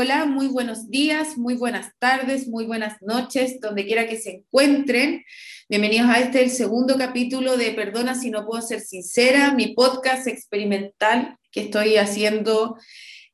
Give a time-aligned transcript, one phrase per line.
[0.00, 5.24] Hola, muy buenos días, muy buenas tardes, muy buenas noches, donde quiera que se encuentren.
[5.68, 10.28] Bienvenidos a este, el segundo capítulo de Perdona si no puedo ser sincera, mi podcast
[10.28, 12.76] experimental que estoy haciendo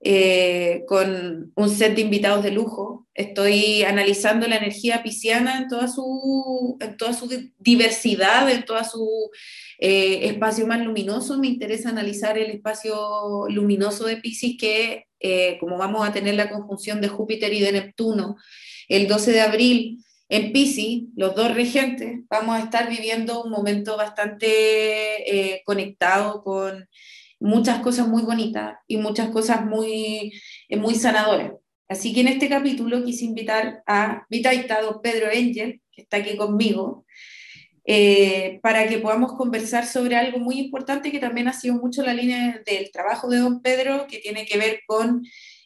[0.01, 3.07] eh, con un set de invitados de lujo.
[3.13, 9.31] Estoy analizando la energía pisciana en toda su, en toda su diversidad, en todo su
[9.79, 11.39] eh, espacio más luminoso.
[11.39, 16.51] Me interesa analizar el espacio luminoso de Pisces que eh, como vamos a tener la
[16.51, 18.37] conjunción de Júpiter y de Neptuno
[18.89, 23.97] el 12 de abril en Pisces, los dos regentes, vamos a estar viviendo un momento
[23.97, 26.87] bastante eh, conectado con
[27.41, 31.53] muchas cosas muy bonitas y muchas cosas muy, eh, muy sanadoras.
[31.89, 36.37] Así que en este capítulo quise invitar a mi taitado Pedro Engel, que está aquí
[36.37, 37.07] conmigo,
[37.87, 42.15] eh, para que podamos conversar sobre algo muy importante que también ha sido mucho la
[42.15, 45.23] línea del trabajo de don Pedro, que tiene que ver con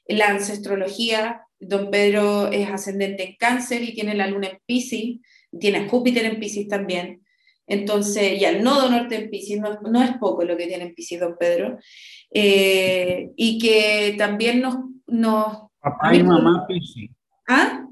[0.09, 1.43] la ancestrología.
[1.61, 5.19] Don Pedro es ascendente en cáncer y tiene la luna en Pisces,
[5.59, 7.23] tiene Júpiter en Pisces también.
[7.69, 10.95] Entonces, ya el nodo norte en Pisces, no, no, es poco lo que tiene en
[10.95, 11.79] Pisces don Pedro,
[12.33, 14.77] eh, y que también nos...
[15.07, 17.11] nos Papá y mamá Pisces.
[17.47, 17.87] ¿Ah?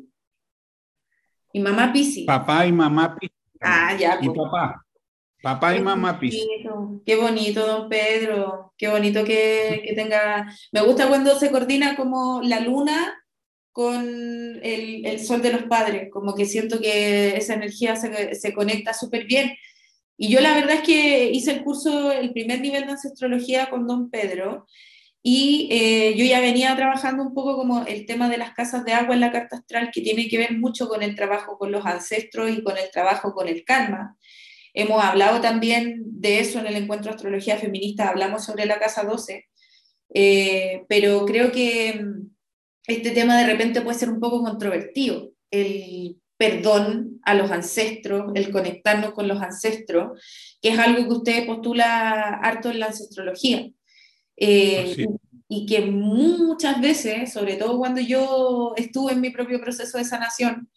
[1.52, 2.24] Y mamá Pisces.
[2.26, 3.35] Papá y mamá Pisces.
[3.60, 4.18] Ah, ya.
[4.20, 4.82] Y papá.
[5.42, 6.44] Papá y mamá Piscis.
[7.04, 8.72] Qué bonito, don Pedro.
[8.76, 10.52] Qué bonito que, que, tenga.
[10.72, 13.14] Me gusta cuando se coordina como la luna
[13.70, 14.04] con
[14.62, 16.08] el, el sol de los padres.
[16.10, 19.54] Como que siento que esa energía se, se conecta súper bien.
[20.16, 23.86] Y yo la verdad es que hice el curso, el primer nivel de ancestrología con
[23.86, 24.66] don Pedro.
[25.28, 28.92] Y eh, yo ya venía trabajando un poco como el tema de las casas de
[28.92, 31.84] agua en la carta astral, que tiene que ver mucho con el trabajo con los
[31.84, 34.16] ancestros y con el trabajo con el karma.
[34.72, 39.02] Hemos hablado también de eso en el encuentro de astrología feminista, hablamos sobre la casa
[39.02, 39.48] 12,
[40.14, 42.30] eh, pero creo que mm,
[42.86, 45.32] este tema de repente puede ser un poco controvertido.
[45.50, 50.22] El perdón a los ancestros, el conectarnos con los ancestros,
[50.62, 53.68] que es algo que usted postula harto en la ancestrología.
[54.36, 55.06] Eh,
[55.48, 60.68] y que muchas veces, sobre todo cuando yo estuve en mi propio proceso de sanación,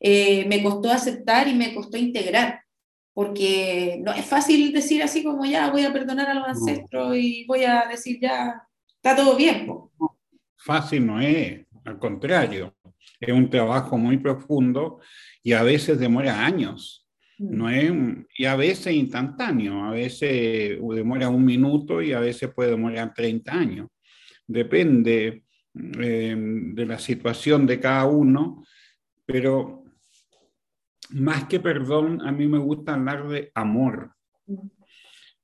[0.00, 2.62] eh, me costó aceptar y me costó integrar,
[3.14, 7.44] porque no es fácil decir así como ya voy a perdonar a los ancestros y
[7.46, 8.62] voy a decir ya
[8.96, 9.70] está todo bien.
[10.56, 12.74] Fácil no es, al contrario,
[13.20, 15.00] es un trabajo muy profundo
[15.42, 17.05] y a veces demora años.
[17.38, 17.92] No es,
[18.38, 23.52] y a veces instantáneo, a veces demora un minuto y a veces puede demorar 30
[23.52, 23.88] años.
[24.46, 25.44] Depende
[25.74, 28.64] eh, de la situación de cada uno,
[29.26, 29.84] pero
[31.10, 34.12] más que perdón, a mí me gusta hablar de amor,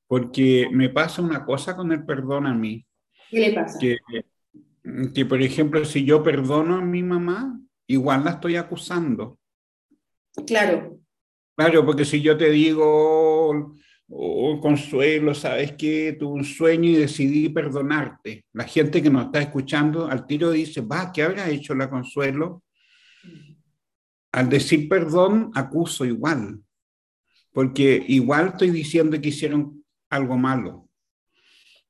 [0.06, 2.86] porque me pasa una cosa con el perdón a mí.
[3.31, 3.78] ¿Qué le pasa?
[3.78, 3.98] Que,
[5.14, 9.38] que, por ejemplo, si yo perdono a mi mamá, igual la estoy acusando.
[10.47, 11.01] Claro.
[11.56, 13.66] Claro, porque si yo te digo,
[14.08, 19.40] oh, Consuelo, sabes que tuve un sueño y decidí perdonarte, la gente que nos está
[19.40, 22.62] escuchando al tiro dice, va, ¿qué habrá hecho la Consuelo?
[24.32, 26.60] Al decir perdón, acuso igual,
[27.52, 30.88] porque igual estoy diciendo que hicieron algo malo.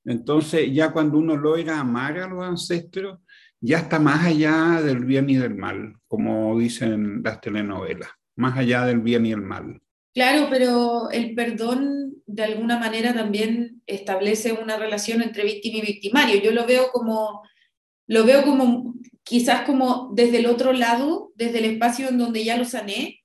[0.05, 3.21] Entonces, ya cuando uno logra amar a los ancestros,
[3.61, 8.85] ya está más allá del bien y del mal, como dicen las telenovelas más allá
[8.87, 9.81] del bien y el mal.
[10.15, 16.41] Claro, pero el perdón de alguna manera también establece una relación entre víctima y victimario.
[16.43, 17.43] Yo lo veo como,
[18.07, 22.57] lo veo como quizás como desde el otro lado, desde el espacio en donde ya
[22.57, 23.23] lo sané,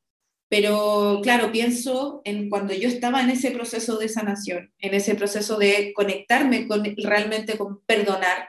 [0.50, 5.58] pero claro, pienso en cuando yo estaba en ese proceso de sanación, en ese proceso
[5.58, 8.48] de conectarme con realmente con perdonar,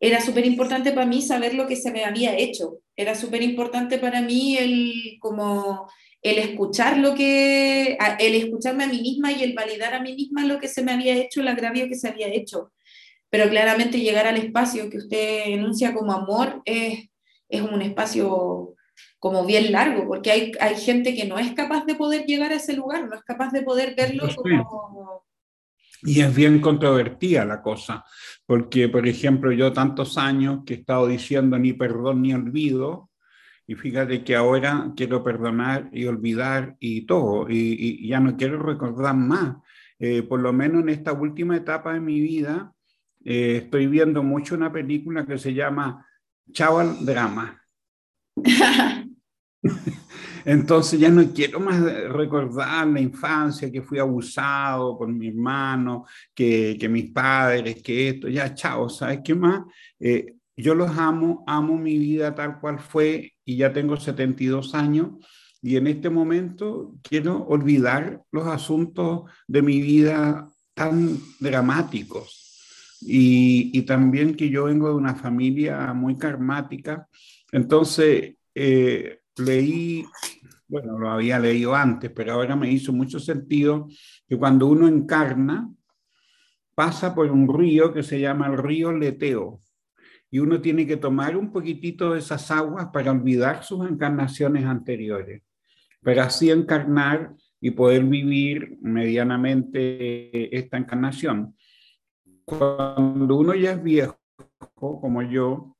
[0.00, 2.80] era súper importante para mí saber lo que se me había hecho.
[2.96, 5.90] Era súper importante para mí el, como,
[6.22, 10.44] el escuchar lo que, el escucharme a mí misma y el validar a mí misma
[10.44, 12.72] lo que se me había hecho, el agravio que se había hecho.
[13.30, 17.08] Pero claramente llegar al espacio que usted enuncia como amor es,
[17.48, 18.74] es un espacio
[19.18, 22.56] como bien largo, porque hay, hay gente que no es capaz de poder llegar a
[22.56, 25.24] ese lugar, no es capaz de poder verlo como
[26.04, 28.04] y es bien controvertida la cosa,
[28.46, 33.10] porque, por ejemplo, yo tantos años que he estado diciendo ni perdón ni olvido,
[33.66, 39.16] y fíjate que ahora quiero perdonar y olvidar y todo, y, ya no quiero recordar
[39.16, 39.56] más.
[39.98, 42.74] Eh, por lo menos en esta última etapa de mi vida,
[43.24, 46.06] eh, estoy viendo mucho una película que se llama
[46.52, 47.62] Chao al Drama.
[50.44, 56.04] Entonces ya no quiero más recordar la infancia, que fui abusado por mi hermano,
[56.34, 59.62] que, que mis padres, que esto, ya chao, ¿sabes qué más?
[59.98, 65.12] Eh, yo los amo, amo mi vida tal cual fue y ya tengo 72 años
[65.62, 72.98] y en este momento quiero olvidar los asuntos de mi vida tan dramáticos.
[73.00, 77.08] Y, también que yo vengo de una familia muy karmática.
[77.50, 80.04] Entonces, eh, leí,
[80.68, 83.88] bueno, lo había leído antes, pero ahora me hizo mucho sentido
[84.28, 85.70] que cuando uno encarna,
[86.74, 89.60] pasa por un río que se llama el río Leteo
[90.30, 95.42] y uno tiene que tomar un poquitito de esas aguas para olvidar sus encarnaciones anteriores,
[96.02, 101.54] para así encarnar y poder vivir medianamente esta encarnación.
[102.44, 104.18] Cuando uno ya es viejo,
[104.74, 105.73] como yo,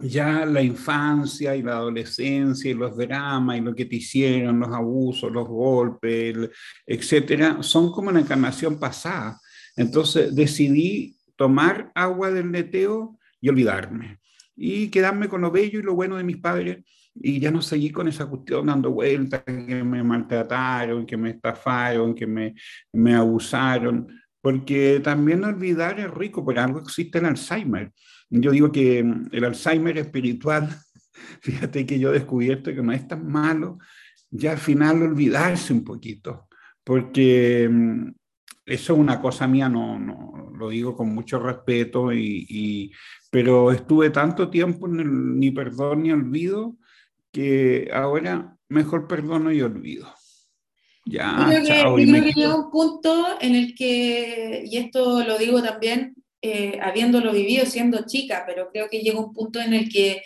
[0.00, 4.72] ya la infancia y la adolescencia y los dramas y lo que te hicieron, los
[4.72, 6.50] abusos, los golpes,
[6.86, 9.38] etcétera, son como la encarnación pasada.
[9.76, 14.18] Entonces decidí tomar agua del neteo y olvidarme.
[14.56, 17.90] Y quedarme con lo bello y lo bueno de mis padres y ya no seguí
[17.90, 22.54] con esa cuestión dando vueltas, que me maltrataron, que me estafaron, que me,
[22.92, 24.06] me abusaron,
[24.40, 27.92] porque también olvidar es rico, por algo existe el Alzheimer.
[28.30, 30.68] Yo digo que mm, el Alzheimer espiritual,
[31.42, 33.78] fíjate que yo he descubierto que no es tan malo,
[34.30, 36.48] ya al final olvidarse un poquito,
[36.84, 38.08] porque mm,
[38.66, 42.92] eso es una cosa mía, no, no lo digo con mucho respeto y,
[43.30, 46.76] pero estuve tanto tiempo en el ni perdón ni olvido
[47.32, 50.12] que ahora mejor perdono y olvido.
[51.06, 55.62] Ya, yo creo que, que llega un punto en el que, y esto lo digo
[55.62, 60.22] también eh, habiéndolo vivido siendo chica, pero creo que llega un punto en el que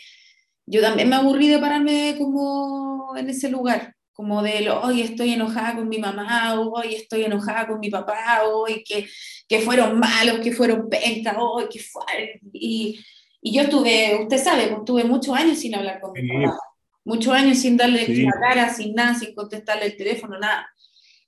[0.66, 5.74] yo también me aburrí de pararme como en ese lugar, como de, hoy estoy enojada
[5.74, 9.06] con mi mamá, hoy estoy enojada con mi papá, hoy que,
[9.48, 12.40] que fueron malos, que fueron pencas, hoy que fue...
[12.52, 13.00] Y,
[13.42, 16.56] y yo estuve, usted sabe, pues, tuve muchos años sin hablar con mi papá,
[17.04, 20.66] muchos años sin darle la cara, sin nada, sin contestarle el teléfono, nada.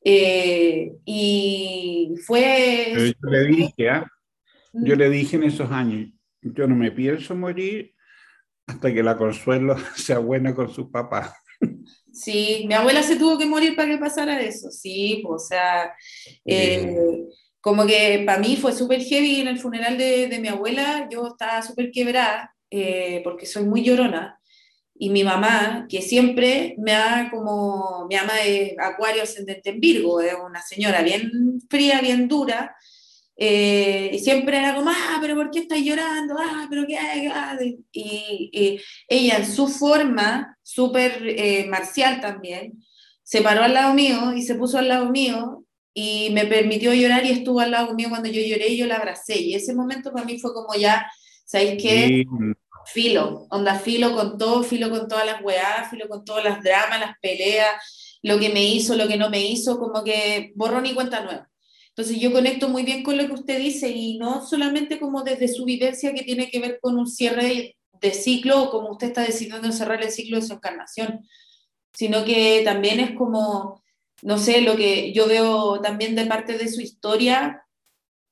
[0.03, 3.13] Eh, y fue...
[3.21, 4.07] yo le dije, ¿ah?
[4.83, 6.11] Yo le dije en esos años,
[6.43, 7.95] yo no me pienso morir
[8.67, 11.37] hasta que la Consuelo sea buena con su papá.
[12.13, 15.95] Sí, mi abuela se tuvo que morir para que pasara eso, sí, pues, o sea,
[16.45, 16.97] eh,
[17.61, 21.27] como que para mí fue súper heavy en el funeral de, de, mi abuela, yo
[21.27, 24.41] estaba súper quebrada, eh, porque soy muy llorona,
[24.99, 30.21] y mi mamá, que siempre me ha como, mi ama de Acuario ascendente en Virgo,
[30.21, 32.75] es una señora bien fría, bien dura,
[33.39, 36.37] eh, y siempre era como, ah, pero ¿por qué estás llorando?
[36.39, 36.97] Ah, pero qué.
[37.93, 42.83] Y, ella, en su forma, súper eh, marcial también,
[43.23, 47.25] se paró al lado mío y se puso al lado mío y me permitió llorar
[47.27, 49.39] y estuvo al lado mío cuando yo lloré y yo la abracé.
[49.39, 51.11] Y ese momento para mí fue como ya,
[51.45, 52.25] ¿sabéis qué?
[52.87, 57.01] Filo, onda filo con todo, filo con todas las weas, filo con todas las dramas,
[57.01, 60.95] las peleas, lo que me hizo, lo que no me hizo, como que borrón y
[60.95, 61.51] cuenta nueva.
[61.97, 65.49] Entonces yo conecto muy bien con lo que usted dice y no solamente como desde
[65.49, 69.23] su vivencia que tiene que ver con un cierre de ciclo o como usted está
[69.23, 71.27] decidiendo cerrar el ciclo de su encarnación,
[71.95, 73.83] sino que también es como,
[74.21, 77.65] no sé, lo que yo veo también de parte de su historia,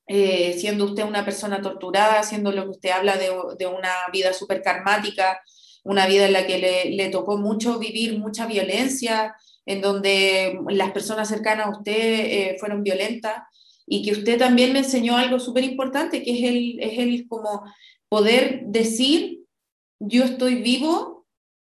[0.05, 4.31] eh, siendo usted una persona torturada, siendo lo que usted habla de, de una vida
[4.33, 5.41] súper karmática,
[5.83, 10.91] una vida en la que le, le, tocó mucho vivir mucha violencia, en donde las
[10.91, 13.37] personas cercanas a usted eh, fueron violentas
[13.87, 17.63] y que usted también me enseñó algo súper importante, que es el, es el como
[18.09, 19.41] poder decir,
[19.99, 21.27] yo estoy vivo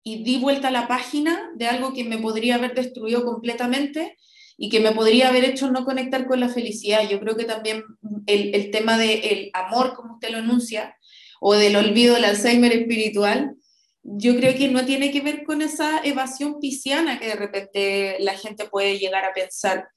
[0.05, 4.17] y di vuelta a la página de algo que me podría haber destruido completamente
[4.57, 7.09] y que me podría haber hecho no conectar con la felicidad.
[7.09, 7.85] Yo creo que también
[8.27, 10.97] el, el tema del amor, como usted lo enuncia,
[11.41, 13.57] o del olvido del Alzheimer espiritual,
[14.03, 18.37] yo creo que no tiene que ver con esa evasión pisciana que de repente la
[18.37, 19.89] gente puede llegar a pensar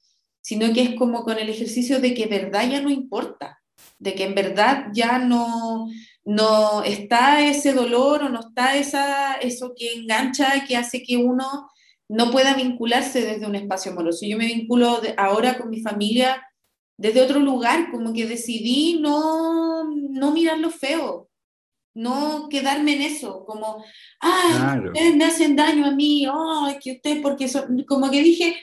[0.46, 3.60] sino que es como con el ejercicio de que verdad ya no importa,
[3.98, 5.88] de que en verdad ya no,
[6.24, 11.68] no está ese dolor o no está esa, eso que engancha, que hace que uno
[12.08, 14.24] no pueda vincularse desde un espacio amoroso.
[14.24, 16.40] Yo me vinculo ahora con mi familia
[16.96, 21.28] desde otro lugar, como que decidí no, no mirar lo feo,
[21.92, 23.84] no quedarme en eso, como,
[24.20, 28.56] ay, ustedes me hacen daño a mí, ay, que ustedes, porque son, como que dije,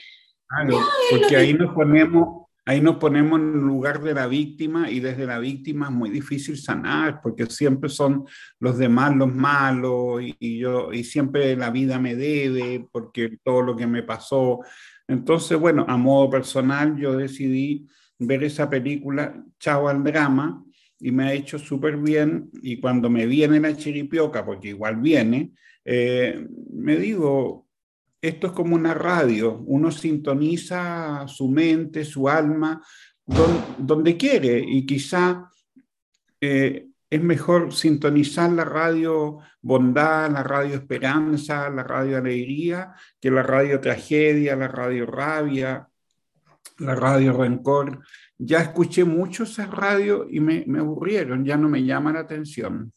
[1.10, 5.26] porque ahí nos ponemos, ahí nos ponemos en el lugar de la víctima y desde
[5.26, 8.24] la víctima es muy difícil sanar porque siempre son
[8.60, 13.76] los demás los malos y, yo y siempre la vida me debe porque todo lo
[13.76, 14.60] que me pasó.
[15.08, 17.86] Entonces, bueno, a modo personal yo decidí
[18.18, 20.62] ver esa película Chao al drama
[20.98, 22.50] y me ha hecho súper bien.
[22.62, 25.52] Y cuando me viene la chiripioca, porque igual viene,
[25.84, 27.63] eh, me digo,
[28.28, 32.82] esto es como una radio, uno sintoniza su mente, su alma,
[33.26, 35.50] donde, quiere y quizá
[36.40, 43.42] eh, es mejor sintonizar la radio bondad, la radio esperanza, la radio alegría, que la
[43.42, 45.86] radio tragedia, la radio rabia,
[46.78, 48.00] la radio rencor.
[48.38, 52.90] Ya escuché mucho esa radio y me, me aburrieron, ya no me llama la atención.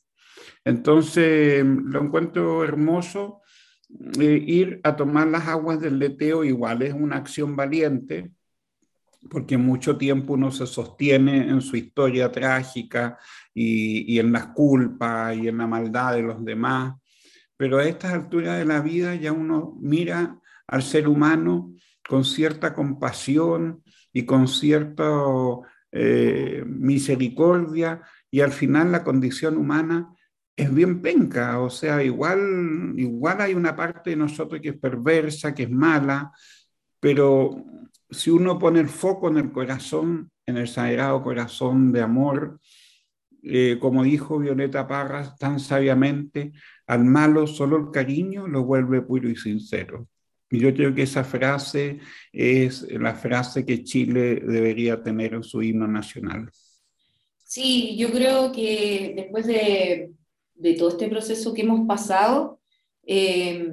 [0.64, 3.42] Entonces, lo encuentro hermoso.
[3.90, 8.32] Ir a tomar las aguas del leteo igual es una acción valiente,
[9.30, 13.18] porque mucho tiempo uno se sostiene en su historia trágica
[13.54, 16.96] y, y, en las culpas y en la maldad de los demás,
[17.56, 21.74] pero a estas alturas de la vida ya uno mira al ser humano
[22.08, 25.06] con cierta compasión y con cierta
[25.92, 30.14] eh, misericordia y al final la condición humana
[30.58, 35.54] es bien penca, o sea, igual, igual hay una parte de nosotros que es perversa,
[35.54, 36.32] que es mala,
[37.00, 37.64] pero
[38.10, 42.60] si uno pone el foco en el corazón, en el sagrado corazón de amor,
[43.44, 46.54] eh, como dijo Violeta Parras tan sabiamente,
[46.88, 50.08] al malo solo el cariño lo vuelve puro y sincero.
[50.50, 52.00] Y yo creo que esa frase
[52.32, 56.50] es la frase que Chile debería tener en su himno nacional.
[57.44, 60.12] Sí, yo creo que después de,
[60.58, 62.60] de todo este proceso que hemos pasado,
[63.06, 63.70] eh,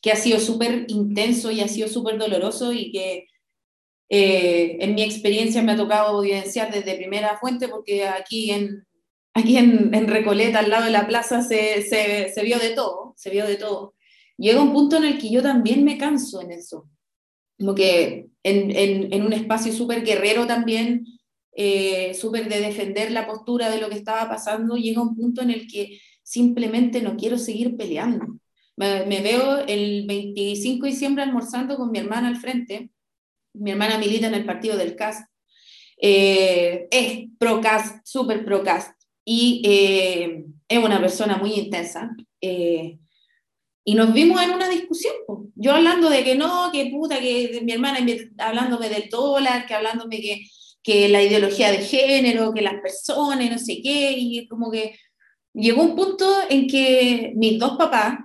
[0.00, 3.26] que ha sido súper intenso y ha sido súper doloroso y que
[4.08, 8.86] eh, en mi experiencia me ha tocado evidenciar desde primera fuente porque aquí en,
[9.34, 13.46] aquí en, Recoleta, al lado de la plaza, se, se, vio de todo, se vio
[13.46, 13.94] de todo.
[14.38, 16.88] Llega un punto en el que yo también me canso en eso,
[17.58, 21.04] como que en, en un espacio súper guerrero también,
[21.56, 25.50] eh, súper de defender la postura de lo que estaba pasando, llega un punto en
[25.50, 28.38] el que simplemente no quiero seguir peleando.
[28.76, 32.90] Me, me veo el 25 de diciembre almorzando con mi hermana al frente
[33.58, 35.28] mi hermana milita en el partido del CAST,
[35.98, 38.92] eh, es pro-CAST, súper pro-CAST,
[39.24, 42.14] y eh, es una persona muy intensa.
[42.40, 42.98] Eh,
[43.84, 45.14] y nos vimos en una discusión,
[45.54, 47.98] yo hablando de que no, que puta, que mi hermana
[48.38, 50.44] hablándome del dólar, que hablándome que,
[50.86, 54.96] que la ideología de género, que las personas, no sé qué, y como que
[55.52, 58.20] llegó un punto en que mis dos papás,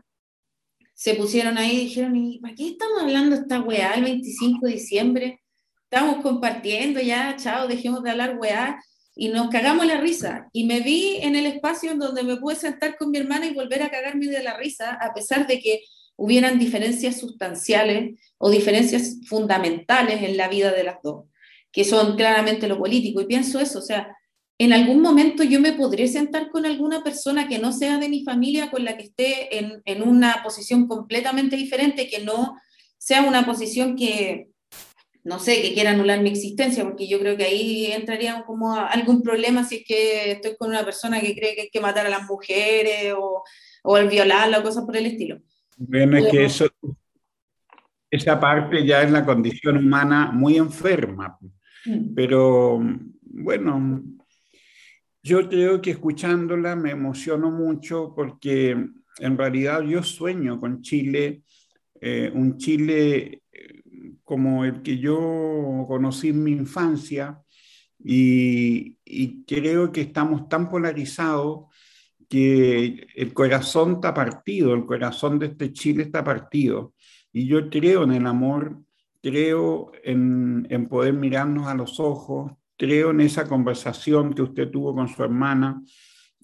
[0.94, 4.74] se pusieron ahí y dijeron, ¿y para qué estamos hablando esta weá el 25 de
[4.74, 5.42] diciembre?
[5.90, 8.80] Estamos compartiendo ya, chao, dejemos de hablar weá.
[9.16, 10.48] Y nos cagamos la risa.
[10.54, 13.56] Y me vi en el espacio en donde me pude sentar con mi hermana y
[13.56, 15.82] volver a cagarme de la risa, a pesar de que
[16.16, 21.26] hubieran diferencias sustanciales o diferencias fundamentales en la vida de las dos,
[21.72, 23.22] que son claramente lo político.
[23.22, 24.16] Y pienso eso, o sea,
[24.58, 28.24] en algún momento yo me podré sentar con alguna persona que no sea de mi
[28.24, 32.56] familia, con la que esté en, en una posición completamente diferente, que no
[32.98, 34.50] sea una posición que,
[35.24, 39.24] no sé, que quiera anular mi existencia, porque yo creo que ahí entraría como algún
[39.24, 42.10] problema si es que estoy con una persona que cree que hay que matar a
[42.10, 43.44] las mujeres o,
[43.84, 45.42] o el violarla o cosas por el estilo.
[45.78, 46.68] Bueno, es que eso,
[48.12, 51.40] esa parte ya es la condición humana muy enferma.
[52.16, 52.80] Pero
[53.22, 54.04] bueno,
[55.24, 61.44] yo creo que escuchándola me emociono mucho porque en realidad yo sueño con Chile,
[62.00, 63.82] eh, un Chile eh,
[64.24, 67.40] como el que yo conocí en mi infancia
[68.04, 71.66] y, y creo que estamos tan polarizados
[72.32, 76.94] que el corazón está partido, el corazón de este Chile está partido.
[77.34, 78.82] Y yo creo en el amor,
[79.22, 84.96] creo en, en poder mirarnos a los ojos, creo en esa conversación que usted tuvo
[84.96, 85.82] con su hermana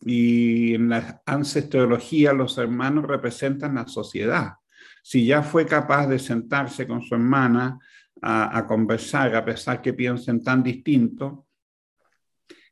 [0.02, 4.54] y en la ancestrología los hermanos representan la sociedad.
[5.02, 7.80] Si ya fue capaz de sentarse con su hermana
[8.22, 11.48] a, conversar, a pesar que piensen tan distinto,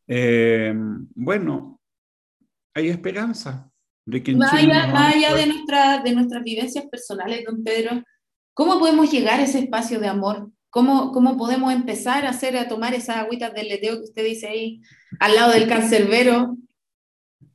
[0.07, 0.73] eh,
[1.15, 1.81] bueno,
[2.73, 3.71] hay esperanza
[4.05, 8.03] de que más allá, de, nuestra, de nuestras vivencias personales, don Pedro,
[8.55, 10.49] ¿cómo podemos llegar a ese espacio de amor?
[10.71, 14.47] ¿Cómo, ¿Cómo podemos empezar a hacer, a tomar esas agüitas del leteo que usted dice
[14.47, 14.81] ahí,
[15.19, 16.57] al lado del cancerbero?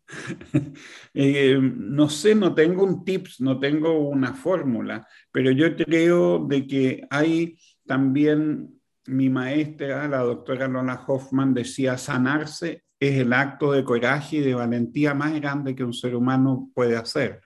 [1.12, 6.68] Eh, no sé, no tengo un tips, no tengo una fórmula, pero yo creo de
[6.68, 13.82] que hay también, mi maestra, la doctora Lola Hoffman, decía, sanarse es el acto de
[13.82, 17.40] coraje y de valentía más grande que un ser humano puede hacer.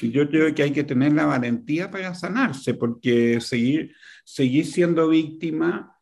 [0.00, 3.94] Y yo creo que hay que tener la valentía para sanarse, porque seguir,
[4.24, 5.96] seguir siendo víctima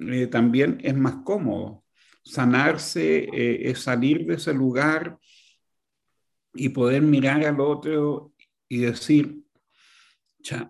[0.00, 1.84] eh, también es más cómodo.
[2.22, 5.18] Sanarse eh, es salir de ese lugar
[6.54, 8.32] y poder mirar al otro
[8.68, 9.42] y decir,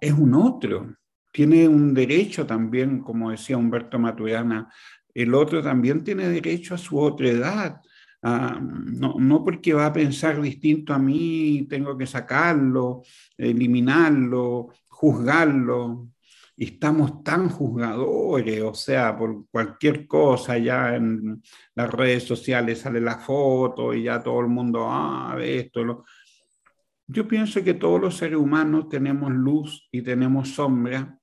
[0.00, 0.96] es un otro,
[1.32, 4.72] tiene un derecho también, como decía Humberto Maturana,
[5.14, 7.80] el otro también tiene derecho a su otra edad.
[8.60, 13.02] No, no, porque va a pensar distinto a mí, tengo que sacarlo,
[13.36, 16.08] eliminarlo, juzgarlo.
[16.58, 21.42] Y estamos tan juzgadores, o sea, por cualquier cosa, ya en
[21.74, 26.04] las redes sociales sale la foto y ya todo el mundo, ah, esto, lo,
[27.08, 31.18] yo pienso que todos los seres humanos tenemos luz y tenemos sombra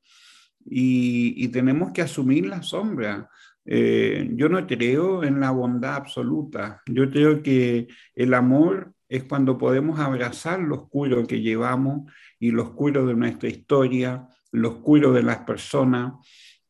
[0.66, 3.30] y, tenemos que asumir la sombra.
[3.66, 6.82] Eh, yo no creo en la bondad absoluta.
[6.88, 12.64] Yo creo que el amor es cuando podemos abrazar lo oscuro que llevamos y lo
[12.64, 16.14] oscuro de nuestra historia, lo oscuro de las personas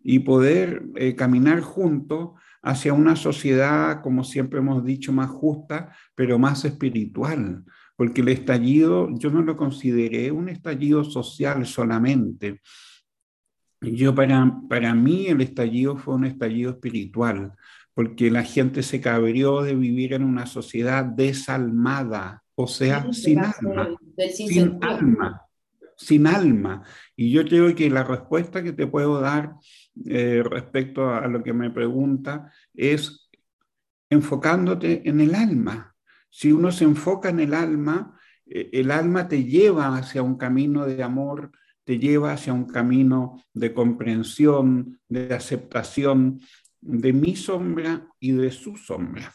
[0.01, 2.31] y poder eh, caminar juntos
[2.61, 7.63] hacia una sociedad, como siempre hemos dicho, más justa, pero más espiritual
[7.95, 12.61] porque el estallido yo no lo consideré un estallido social solamente.
[13.83, 17.53] Yo para, para mí el estallido fue un estallido espiritual,
[17.93, 23.95] porque la gente se cabrió de vivir en una sociedad desalmada, o sea, sin alma,
[24.35, 25.41] sin alma,
[25.95, 26.83] sin alma.
[27.15, 29.55] Y yo creo que la respuesta que te puedo dar
[30.05, 33.29] eh, respecto a lo que me pregunta es
[34.09, 35.93] enfocándote en el alma,
[36.29, 40.85] si uno se enfoca en el alma, eh, el alma te lleva hacia un camino
[40.85, 41.51] de amor,
[41.83, 46.41] te lleva hacia un camino de comprensión, de aceptación
[46.81, 49.33] de mi sombra y de su sombra.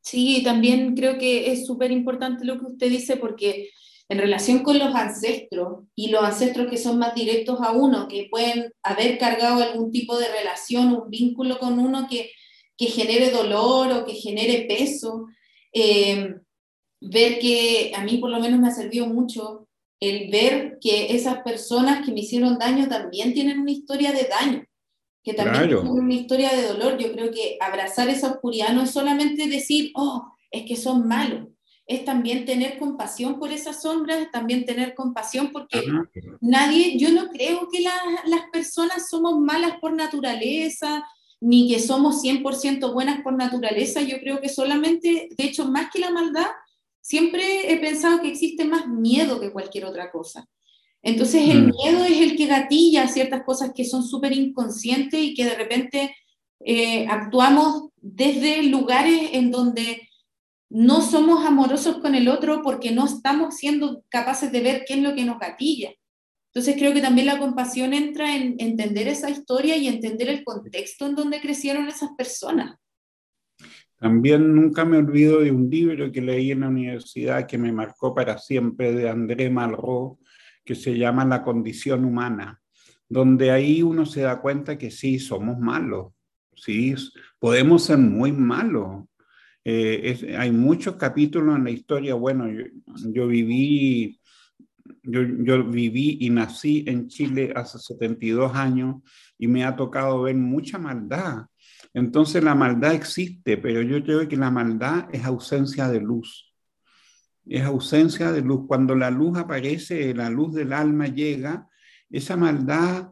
[0.00, 3.70] Sí, también creo que es súper importante lo que usted dice porque
[4.08, 8.28] en relación con los ancestros y los ancestros que son más directos a uno, que
[8.30, 12.30] pueden haber cargado algún tipo de relación, un vínculo con uno que,
[12.76, 15.28] que genere dolor o que genere peso,
[15.72, 16.34] eh,
[17.00, 19.68] ver que a mí por lo menos me ha servido mucho
[20.02, 24.64] el ver que esas personas que me hicieron daño también tienen una historia de daño,
[25.22, 26.98] que también tienen una historia de dolor.
[26.98, 31.46] Yo creo que abrazar esa oscuridad no es solamente decir, oh, es que son malos,
[31.86, 35.80] es también tener compasión por esas sombras, también tener compasión porque
[36.40, 41.06] nadie, yo no creo que las personas somos malas por naturaleza,
[41.40, 46.00] ni que somos 100% buenas por naturaleza, yo creo que solamente, de hecho, más que
[46.00, 46.46] la maldad,
[47.02, 50.48] siempre he pensado que existe más miedo que cualquier otra cosa.
[51.02, 51.72] Entonces el mm.
[51.72, 56.16] miedo es el que gatilla ciertas cosas que son súper inconscientes y que de repente
[56.60, 60.08] eh, actuamos desde lugares en donde
[60.70, 65.00] no somos amorosos con el otro porque no estamos siendo capaces de ver qué es
[65.00, 65.92] lo que nos gatilla.
[66.54, 71.06] Entonces creo que también la compasión entra en entender esa historia y entender el contexto
[71.06, 72.76] en donde crecieron esas personas.
[74.02, 78.12] También nunca me olvido de un libro que leí en la universidad que me marcó
[78.12, 80.18] para siempre de André Malraux,
[80.64, 82.60] que se llama La condición humana,
[83.08, 86.12] donde ahí uno se da cuenta que sí, somos malos,
[86.56, 86.96] sí,
[87.38, 89.04] podemos ser muy malos.
[89.64, 92.48] Eh, hay muchos capítulos en la historia, bueno,
[93.12, 94.18] yo viví
[95.04, 98.96] yo, viví y nací en Chile hace 72 años
[99.38, 101.46] y me ha tocado ver mucha maldad.
[101.94, 106.54] Entonces la maldad existe, pero yo creo que la maldad es ausencia de luz.
[107.44, 108.66] Es ausencia de luz.
[108.66, 111.68] Cuando la luz aparece, la luz del alma llega,
[112.10, 113.10] esa maldad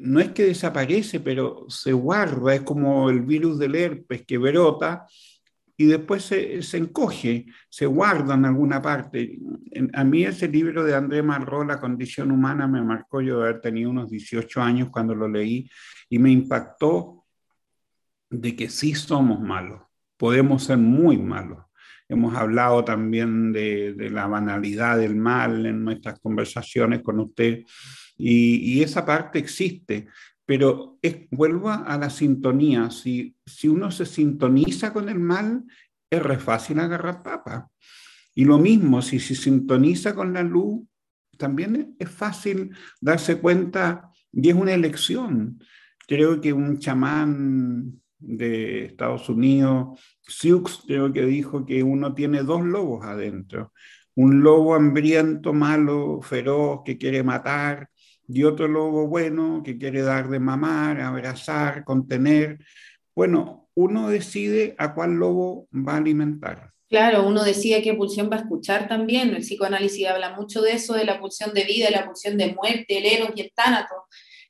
[0.00, 5.06] no es que desaparece, pero se guarda, es como el virus del herpes que brota
[5.76, 9.38] y después se, encoge, se guarda en alguna parte.
[9.92, 13.90] a mí ese libro de André Marró, La condición humana, me marcó yo haber tenido
[13.90, 15.70] unos 18 años cuando lo leí
[16.08, 17.17] y me impactó
[18.30, 19.82] de que sí somos malos,
[20.16, 21.64] podemos ser muy malos.
[22.08, 27.64] Hemos hablado también de, la banalidad del mal en nuestras conversaciones con usted
[28.16, 30.08] y, esa parte existe,
[30.46, 32.90] pero es, vuelvo a la sintonía.
[32.90, 35.64] Si, si uno se sintoniza con el mal,
[36.10, 37.70] es fácil agarrar papa.
[38.34, 40.86] Y lo mismo, si se sintoniza con la luz,
[41.36, 45.62] también es fácil darse cuenta y es una elección.
[46.06, 52.62] Creo que un chamán de Estados Unidos, Sioux, creo que dijo que uno tiene dos
[52.62, 53.72] lobos adentro.
[54.14, 57.88] Un lobo hambriento, malo, feroz, que quiere matar,
[58.28, 62.58] y otro lobo bueno que quiere dar de mamar, abrazar, contener.
[63.14, 66.72] Bueno, uno decide a cuál lobo va a alimentar.
[66.88, 69.30] Claro, uno decide qué pulsión va a escuchar también.
[69.30, 72.54] El psicoanálisis habla mucho de eso, de la pulsión de vida, de la pulsión de
[72.54, 73.94] muerte, el eros y el tánato.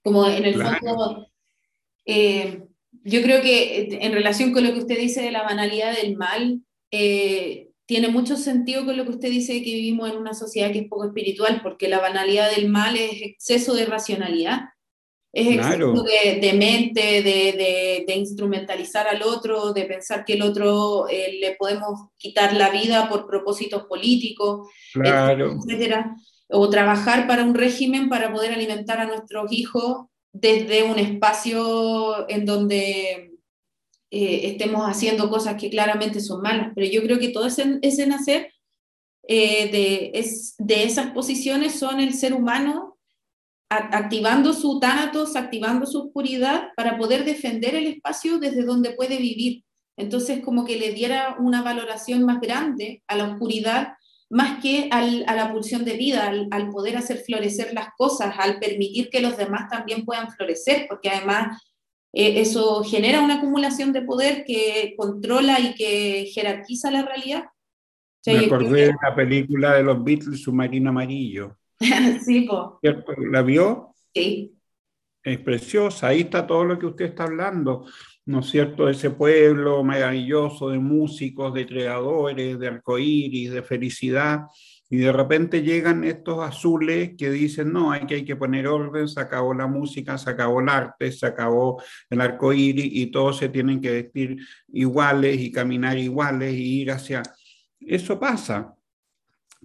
[0.02, 1.28] Como en el fondo,
[2.06, 2.67] eh,
[3.04, 6.16] yo creo que eh, en relación con lo que usted dice de la banalidad del
[6.16, 10.34] mal, eh, tiene mucho sentido con lo que usted dice de que vivimos en una
[10.34, 14.60] sociedad que es poco espiritual, porque la banalidad del mal es exceso de racionalidad,
[15.32, 21.38] es exceso de, mente, de, de, instrumentalizar al otro, de pensar que el otro eh,
[21.40, 25.52] le podemos quitar la vida por propósitos políticos, claro.
[25.52, 26.14] etcétera,
[26.48, 32.44] o trabajar para un régimen para poder alimentar a nuestros hijos desde un espacio en
[32.44, 33.32] donde
[34.10, 36.72] eh, estemos haciendo cosas que claramente son malas.
[36.74, 38.52] Pero yo creo que todo ese, ese nacer
[39.26, 42.96] eh, de, es, de esas posiciones son el ser humano
[43.70, 49.62] activando su tánatos, activando su oscuridad para poder defender el espacio desde donde puede vivir.
[49.98, 53.97] Entonces, como que le diera una valoración más grande a la oscuridad
[54.30, 59.08] más que a la pulsión de vida, al, poder hacer florecer las cosas, al permitir
[59.08, 61.62] que los demás también puedan florecer, porque además
[62.12, 67.44] eh, eso genera una acumulación de poder que controla y que jerarquiza la realidad.
[68.26, 71.56] Me acordé de la película de los Beatles, Submarino Amarillo.
[72.24, 72.78] sí, po.
[73.30, 73.94] ¿La vio?
[74.14, 74.54] Sí.
[75.22, 77.86] Es preciosa, ahí está todo lo que usted está hablando.
[78.28, 84.42] ¿No es cierto?, ese pueblo maravilloso de músicos, de creadores, de arcoíris, de felicidad,
[84.90, 89.08] y de repente llegan estos azules que dicen, no, hay que, hay que poner orden,
[89.08, 93.48] se acabó la música, se acabó el arte, se acabó el arcoíris, y todos se
[93.48, 94.36] tienen que vestir
[94.74, 97.22] iguales y caminar iguales y ir hacia...
[97.80, 98.74] Eso pasa,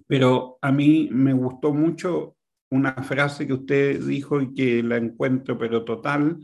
[0.06, 2.34] pero a mí me gustó mucho
[2.70, 6.38] una frase que usted dijo y que la encuentro, pero total,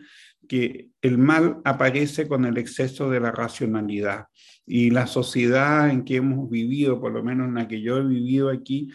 [0.50, 4.26] que el mal aparece con el exceso de la racionalidad.
[4.66, 8.04] Y la sociedad en que hemos vivido, por lo menos en la que yo he
[8.04, 8.90] vivido aquí,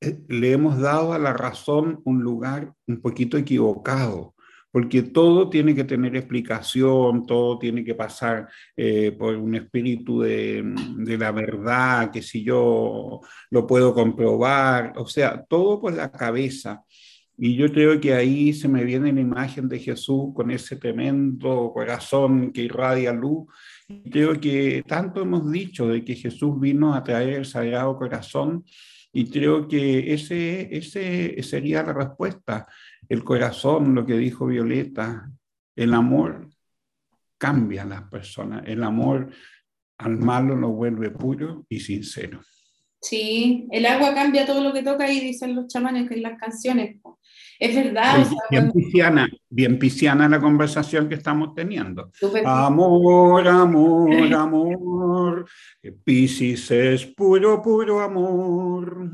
[0.00, 4.34] eh, le hemos dado a la razón un lugar un poquito equivocado,
[4.70, 10.74] porque todo tiene que tener explicación, todo tiene que pasar eh, por un espíritu de,
[10.96, 16.82] de, la verdad, que si yo lo puedo comprobar, o sea, todo por la cabeza.
[17.36, 21.72] Y yo creo que ahí se me viene la imagen de Jesús con ese tremendo
[21.74, 23.46] corazón que irradia luz.
[23.88, 28.64] Y creo que tanto hemos dicho de que Jesús vino a traer el Sagrado Corazón
[29.12, 32.66] y creo que ese, ese sería la respuesta.
[33.08, 35.30] El corazón, lo que dijo Violeta,
[35.76, 36.48] el amor
[37.38, 38.62] cambia a las personas.
[38.66, 39.30] El amor
[39.98, 42.40] al malo lo vuelve puro y sincero.
[43.00, 46.96] Sí, el agua cambia todo lo que toca y dicen los chamanes en las canciones.
[47.58, 48.26] Es verdad.
[48.50, 52.10] bien, pisciana, bien pisciana la conversación que estamos teniendo.
[52.44, 55.46] Amor, amor, amor.
[56.04, 59.10] Piscis es puro, puro amor.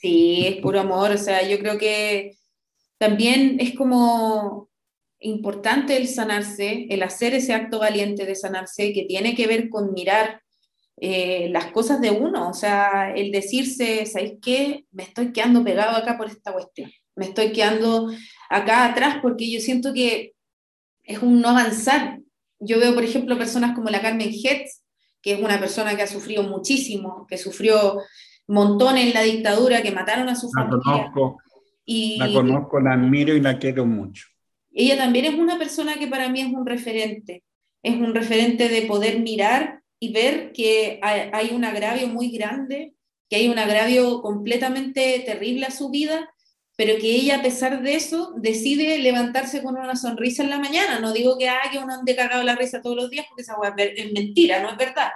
[0.00, 1.12] Sí, es puro amor.
[1.12, 2.36] O sea, yo creo que
[2.98, 4.68] también es como
[5.20, 9.92] importante el sanarse, el hacer ese acto valiente de sanarse, que tiene que ver con
[9.92, 10.42] mirar
[11.00, 14.84] eh, las cosas de uno, o sea, el decirse, ¿sabéis qué?
[14.90, 18.10] Me estoy quedando pegado acá por esta cuestión me estoy quedando
[18.48, 20.34] acá atrás porque yo siento que
[21.02, 22.20] es un no avanzar.
[22.60, 24.82] Yo veo, por ejemplo, personas como la Carmen Hetz,
[25.20, 28.00] que es una persona que ha sufrido muchísimo, que sufrió
[28.46, 31.38] montones en la dictadura, que mataron a su la Conozco,
[31.84, 34.26] y, la conozco, la admiro y la quiero mucho.
[34.70, 37.42] Ella también es una persona que para mí es un referente,
[37.82, 42.94] es un referente de poder mirar y ver que hay un agravio muy grande,
[43.28, 46.28] que hay un agravio completamente terrible a su vida
[46.78, 51.00] pero que ella a pesar de eso decide levantarse con una sonrisa en la mañana.
[51.00, 53.56] No digo que, ah, que uno ande cagado la risa todos los días, porque esa
[53.96, 55.08] es mentira, no es verdad.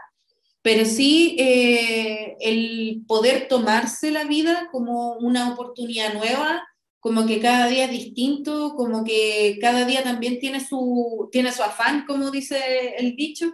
[0.61, 6.67] Pero sí eh, el poder tomarse la vida como una oportunidad nueva,
[6.99, 11.63] como que cada día es distinto, como que cada día también tiene su, tiene su
[11.63, 13.53] afán, como dice el dicho,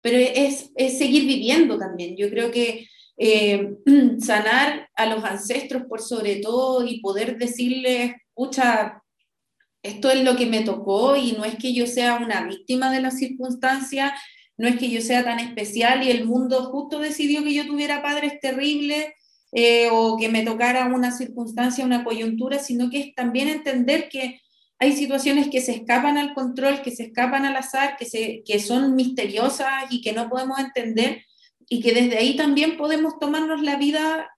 [0.00, 2.16] pero es, es seguir viviendo también.
[2.16, 3.76] Yo creo que eh,
[4.20, 9.02] sanar a los ancestros por sobre todo y poder decirles, escucha,
[9.82, 13.00] esto es lo que me tocó y no es que yo sea una víctima de
[13.00, 14.12] las circunstancias,
[14.56, 18.02] no es que yo sea tan especial y el mundo justo decidió que yo tuviera
[18.02, 19.06] padres terribles
[19.52, 24.40] eh, o que me tocara una circunstancia, una coyuntura, sino que es también entender que
[24.78, 28.58] hay situaciones que se escapan al control, que se escapan al azar, que, se, que
[28.58, 31.24] son misteriosas y que no podemos entender
[31.68, 34.30] y que desde ahí también podemos tomarnos la vida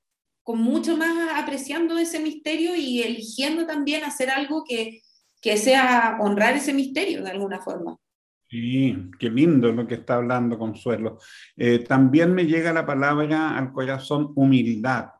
[0.42, 5.02] con mucho más apreciando ese misterio y eligiendo también hacer algo que,
[5.42, 7.96] que sea honrar ese misterio de alguna forma.
[8.50, 11.18] Sí, qué lindo lo que está hablando Consuelo.
[11.54, 15.10] Eh, también me llega la palabra al corazón humildad,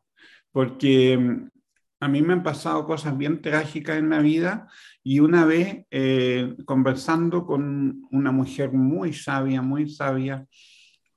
[0.51, 1.49] porque mm,
[2.01, 4.66] a mí me han pasado cosas bien trágicas en la vida
[5.03, 10.47] y una vez eh, conversando con una mujer muy sabia, muy sabia,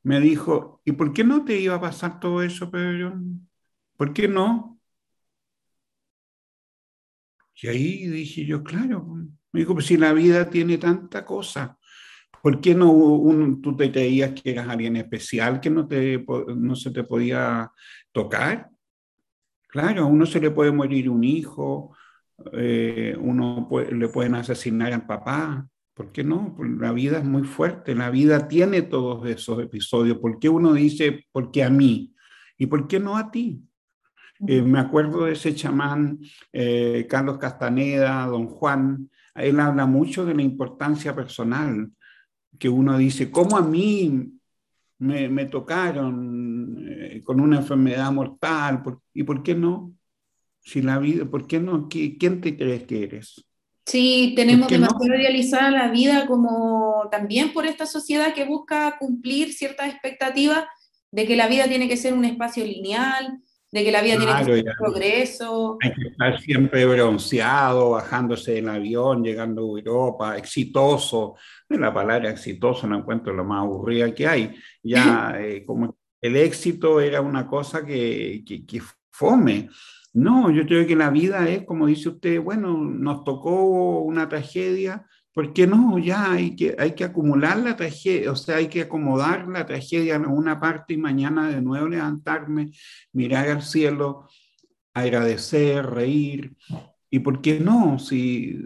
[0.03, 3.19] me dijo, ¿y por qué no te iba a pasar todo eso, Pedro?
[3.97, 4.79] ¿Por qué no?
[7.61, 9.05] Y ahí dije yo, claro,
[9.51, 11.77] me dijo, pues si la vida tiene tanta cosa,
[12.41, 12.89] ¿por qué no
[13.61, 17.71] tú te creías que eras alguien especial, que no, te, no se te podía
[18.11, 18.69] tocar?
[19.67, 21.95] Claro, a uno se le puede morir un hijo,
[22.53, 25.67] eh, uno le pueden asesinar al papá.
[26.01, 26.55] ¿Por qué no?
[26.57, 30.17] Pues la vida es muy fuerte, la vida tiene todos esos episodios.
[30.17, 32.15] ¿Por qué uno dice, ¿por qué a mí?
[32.57, 33.61] ¿Y por qué no a ti?
[34.47, 36.17] Eh, me acuerdo de ese chamán,
[36.51, 41.91] eh, Carlos Castaneda, don Juan, él habla mucho de la importancia personal,
[42.57, 44.39] que uno dice, ¿cómo a mí
[44.97, 48.81] me, tocaron eh, con una enfermedad mortal,
[49.13, 49.93] ¿y por qué no?
[50.61, 51.87] Si la vida, ¿por qué no?
[51.87, 53.50] ¿Quién te crees que eres?
[53.91, 55.19] Sí, tenemos demasiado no?
[55.19, 60.63] idealizada la vida como también por esta sociedad que busca cumplir ciertas expectativas
[61.11, 64.31] de que la vida tiene que ser un espacio lineal, de que la vida tiene
[64.37, 65.77] que ser un progreso.
[65.81, 71.35] Hay que estar siempre bronceado, bajándose del avión, llegando a Europa, exitoso.
[71.67, 74.55] La palabra exitoso no encuentro lo más aburrida que hay.
[74.81, 79.67] Ya eh, como el éxito era una cosa que, que, que fome.
[80.13, 85.07] No, yo creo que la vida es, como dice usted, bueno, nos tocó una tragedia,
[85.33, 85.97] ¿por qué no?
[85.99, 90.15] Ya hay que, hay que acumular la tragedia, o sea, hay que acomodar la tragedia
[90.15, 92.71] en una parte y mañana de nuevo levantarme,
[93.13, 94.27] mirar al cielo,
[94.93, 96.55] agradecer, reír.
[97.09, 97.97] ¿Y por qué no?
[97.97, 98.59] Si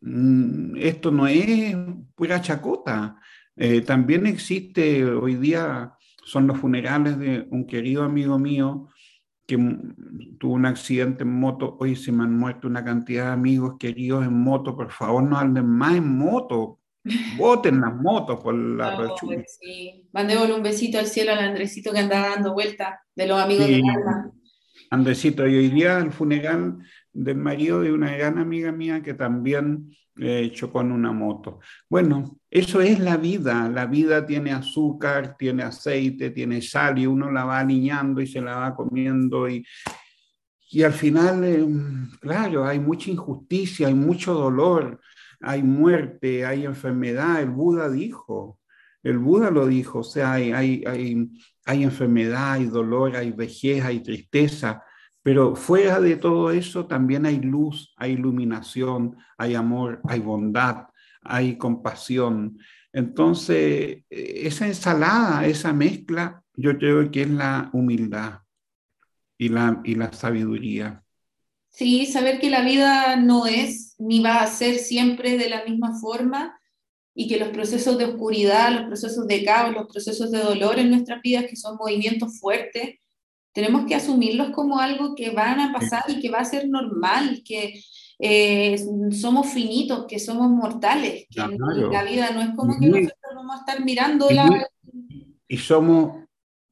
[0.00, 1.76] mm, esto no es
[2.14, 3.20] pura chacota.
[3.56, 5.92] Eh, también existe hoy día,
[6.24, 8.88] son los funerales de un querido amigo mío,
[9.46, 9.58] que
[10.38, 14.24] tuvo un accidente en moto, hoy se me han muerto una cantidad de amigos queridos
[14.24, 16.80] en moto, por favor no anden más en moto,
[17.38, 20.08] boten las motos por la oh, sí.
[20.12, 23.76] Mandémosle un besito al cielo al Andresito que anda dando vuelta de los amigos de
[23.76, 24.30] alma.
[24.90, 26.78] Andresito, y hoy día el funeral
[27.12, 31.60] del marido de una gran amiga mía que también eh, chocó en una moto.
[31.88, 33.68] Bueno, eso es la vida.
[33.68, 38.40] La vida tiene azúcar, tiene aceite, tiene sal y uno la va aliñando y se
[38.40, 39.66] la va comiendo y,
[40.70, 41.66] y al final, eh,
[42.20, 45.00] claro, hay mucha injusticia, hay mucho dolor,
[45.40, 47.42] hay muerte, hay enfermedad.
[47.42, 48.60] El Buda dijo,
[49.02, 51.28] el Buda lo dijo, o sea, hay, hay, hay,
[51.66, 54.84] hay enfermedad, hay dolor, hay vejez, hay tristeza
[55.24, 60.88] pero fuera de todo eso también hay luz, hay iluminación, hay amor, hay bondad,
[61.24, 62.58] hay compasión.
[62.92, 68.40] Entonces, esa ensalada, esa mezcla, yo creo que es la humildad
[69.38, 71.02] y la, y la sabiduría.
[71.70, 75.98] Sí, saber que la vida no es ni va a ser siempre de la misma
[75.98, 76.56] forma
[77.14, 80.90] y que los procesos de oscuridad, los procesos de caos, los procesos de dolor en
[80.90, 83.00] nuestras vidas, que son movimientos fuertes,
[83.52, 87.42] tenemos que asumirlos como algo que van a pasar y que va a ser normal,
[87.44, 87.80] que
[88.26, 88.78] eh,
[89.12, 93.58] somos finitos, que somos mortales, que la vida no es como que nosotros vamos a
[93.58, 94.66] estar mirando la...
[95.46, 96.24] Y somos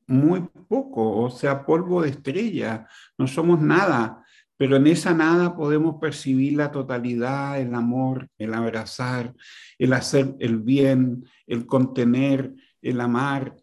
[0.06, 2.88] muy poco, o sea, polvo de estrella,
[3.18, 4.24] no somos nada,
[4.56, 9.34] pero en esa nada podemos percibir la totalidad, el amor, el abrazar,
[9.78, 13.56] el hacer el bien, el contener, el amar,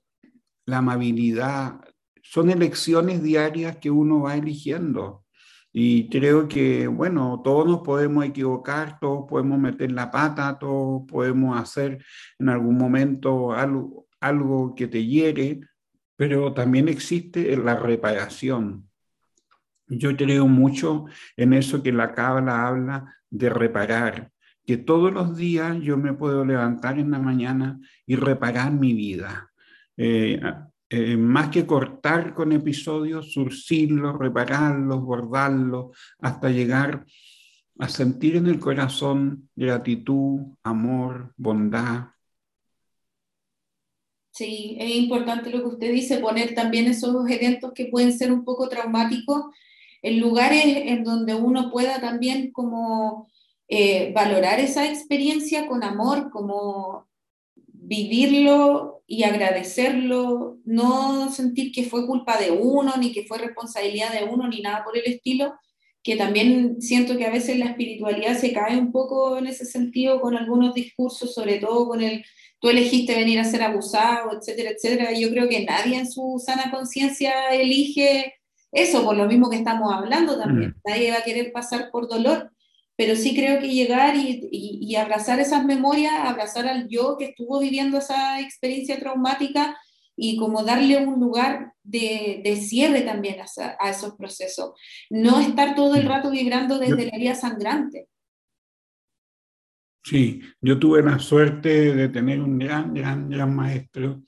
[0.67, 1.82] la amabilidad,
[2.21, 5.25] son elecciones diarias que uno va eligiendo.
[5.71, 11.60] Y creo que, bueno, todos nos podemos equivocar, todos podemos meter la pata, todos podemos
[11.60, 12.03] hacer
[12.39, 15.62] en algún momento algo, algo que te hiere,
[16.15, 18.89] pero también existe la reparación.
[19.88, 21.05] Yo creo mucho
[21.38, 24.32] en eso que la cábala habla de reparar,
[24.65, 29.51] que todos los días yo me puedo levantar en la mañana y reparar mi vida.
[29.97, 30.39] Eh,
[30.89, 37.06] eh, más que cortar con episodios, surcirlos, repararlos, bordarlos, hasta llegar
[37.78, 42.08] a sentir en el corazón gratitud, amor, bondad.
[44.32, 48.43] Sí, es importante lo que usted dice, poner también esos eventos que pueden ser un
[48.43, 49.45] poco traumáticos
[50.02, 53.30] en lugares en donde uno pueda también como
[53.67, 57.09] eh, valorar esa experiencia con amor, como
[57.89, 64.25] vivirlo y agradecerlo, no sentir que fue culpa de uno, ni que fue responsabilidad de
[64.25, 65.56] uno, ni nada por el estilo,
[66.04, 70.21] que también siento que a veces la espiritualidad se cae un poco en ese sentido
[70.21, 72.23] con algunos discursos, sobre todo con el
[72.60, 75.12] tú elegiste venir a ser abusado, etcétera, etcétera.
[75.13, 78.36] Yo creo que nadie en su sana conciencia elige
[78.71, 80.71] eso, por lo mismo que estamos hablando también.
[80.71, 80.89] Mm.
[80.89, 82.52] Nadie va a querer pasar por dolor,
[82.99, 87.57] pero sí creo que llegar y, y, abrazar esas memorias, abrazar al yo que estuvo
[87.62, 89.77] viviendo esa experiencia traumática
[90.17, 93.45] y como darle un lugar de, de cierre también a,
[93.79, 94.71] a, esos procesos.
[95.09, 96.09] No estar todo el mm.
[96.09, 98.09] rato vibrando desde la herida sangrante.
[100.03, 104.23] Sí, yo tuve la suerte de tener un gran, gran, gran maestro,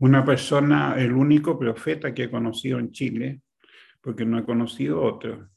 [0.00, 3.42] una persona, el único profeta que he conocido en Chile,
[4.00, 5.53] porque no he conocido otro,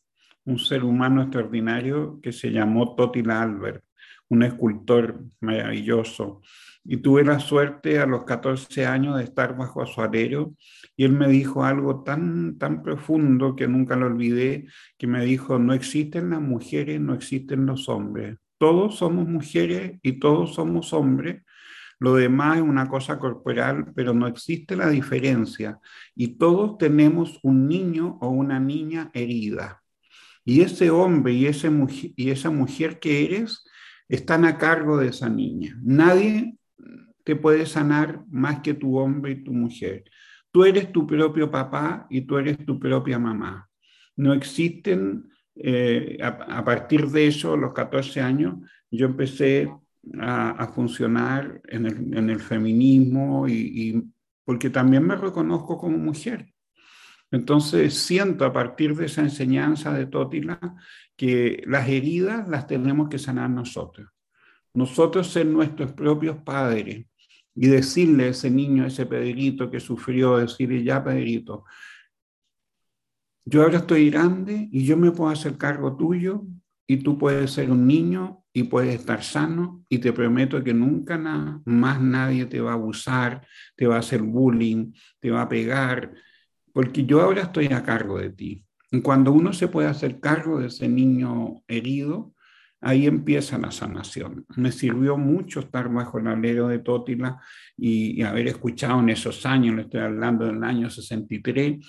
[0.48, 3.84] un ser humano extraordinario que se llamó Totila Albert,
[4.30, 6.42] un escultor maravilloso.
[6.84, 10.56] Y tuve la suerte a los 14 años de estar bajo su alero
[10.96, 14.66] y él me dijo algo tan, tan profundo que nunca lo olvidé,
[14.98, 20.14] que me dijo, no existen las mujeres, no existen los hombres todos somos mujeres y
[20.14, 21.44] todos somos hombres.
[22.00, 25.80] Lo demás es una cosa corporal, pero no existe la diferencia.
[26.16, 29.84] Y todos tenemos un niño o una niña herida.
[30.48, 33.66] Y ese hombre y, esa mujer que eres
[34.08, 35.78] están a cargo de esa niña.
[35.84, 36.56] Nadie
[37.26, 40.06] te puede sanar más que tu hombre y tu mujer.
[40.50, 43.70] Tú eres tu propio papá y tú eres tu propia mamá.
[44.16, 48.56] No existen eh, a, partir de eso, a los 14 años,
[48.90, 49.70] yo empecé
[50.18, 54.02] a, funcionar en el, feminismo y,
[54.46, 56.54] porque también me reconozco como mujer.
[57.32, 60.60] Entonces siento a partir de esa enseñanza de Tótila
[61.16, 64.10] que las heridas las tenemos que sanar nosotros.
[64.74, 67.06] Nosotros ser nuestros propios padres
[67.56, 71.66] y decirle a ese niño, a ese Pedrito que sufrió, decirle, ya Pedrito,
[73.44, 76.44] yo ahora estoy grande y yo me puedo hacer cargo tuyo
[76.86, 81.18] y tú puedes ser un niño y puedes estar sano y te prometo que nunca
[81.66, 86.13] más nadie te va a abusar, te va a hacer bullying, te va a pegar,
[86.78, 88.63] porque yo ahora estoy a cargo de ti.
[89.02, 92.36] Cuando uno se puede hacer cargo de ese niño herido,
[92.82, 94.46] ahí empieza la sanación.
[94.56, 97.42] Me sirvió mucho estar bajo el alero de Tótila
[97.76, 101.80] y, y haber escuchado en esos años, le estoy hablando del año 63,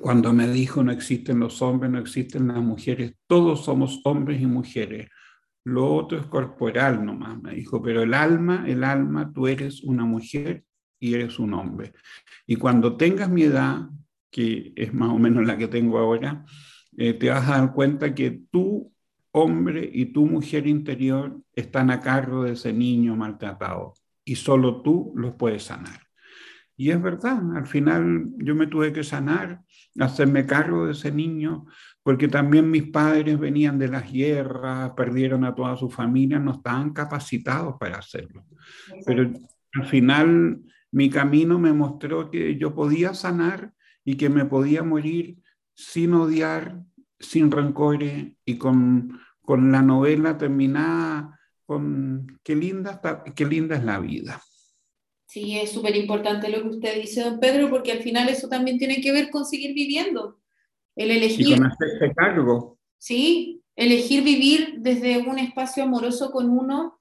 [0.00, 4.46] cuando me dijo no existen los hombres, no existen las mujeres, todos somos hombres y
[4.46, 5.06] mujeres.
[5.62, 10.04] Lo otro es corporal nomás, me dijo, pero el alma, el alma, tú eres una
[10.04, 10.64] mujer
[10.98, 11.92] y eres un hombre.
[12.50, 13.90] Y cuando tengas mi edad,
[14.30, 16.46] que es más o menos la que tengo ahora,
[16.96, 18.90] eh, te vas a dar cuenta que tú,
[19.32, 23.92] hombre, y tu mujer interior están a cargo de ese niño maltratado
[24.24, 26.00] y solo tú los puedes sanar.
[26.74, 29.60] Y es verdad, al final yo me tuve que sanar,
[30.00, 31.66] hacerme cargo de ese niño,
[32.02, 36.94] porque también mis padres venían de las guerras, perdieron a toda su familia, no estaban
[36.94, 38.46] capacitados para hacerlo.
[39.04, 39.30] Pero
[39.74, 43.72] al final mi camino me mostró que yo podía sanar
[44.04, 45.42] y que me podía morir
[45.74, 46.82] sin odiar,
[47.18, 53.02] sin rencores y con, con la novela terminada con qué linda,
[53.36, 54.40] qué linda es la vida.
[55.26, 58.78] Sí, es súper importante lo que usted dice, don Pedro, porque al final eso también
[58.78, 60.40] tiene que ver con seguir viviendo.
[60.96, 61.46] El elegir.
[61.46, 62.78] Y con hacerse cargo.
[62.96, 66.97] Sí, elegir vivir desde un espacio amoroso con uno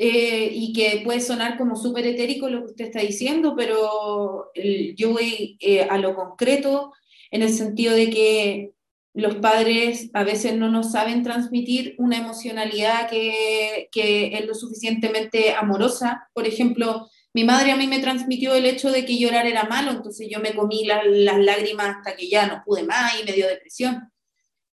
[0.00, 4.52] eh, y que puede sonar como súper etérico lo que usted está diciendo, pero
[4.96, 6.92] yo voy eh, a lo concreto
[7.32, 8.70] en el sentido de que
[9.12, 15.52] los padres a veces no nos saben transmitir una emocionalidad que, que es lo suficientemente
[15.54, 16.28] amorosa.
[16.32, 19.90] Por ejemplo, mi madre a mí me transmitió el hecho de que llorar era malo,
[19.90, 21.04] entonces yo me comí las
[21.38, 24.12] lágrimas hasta que ya no pude más y me dio depresión.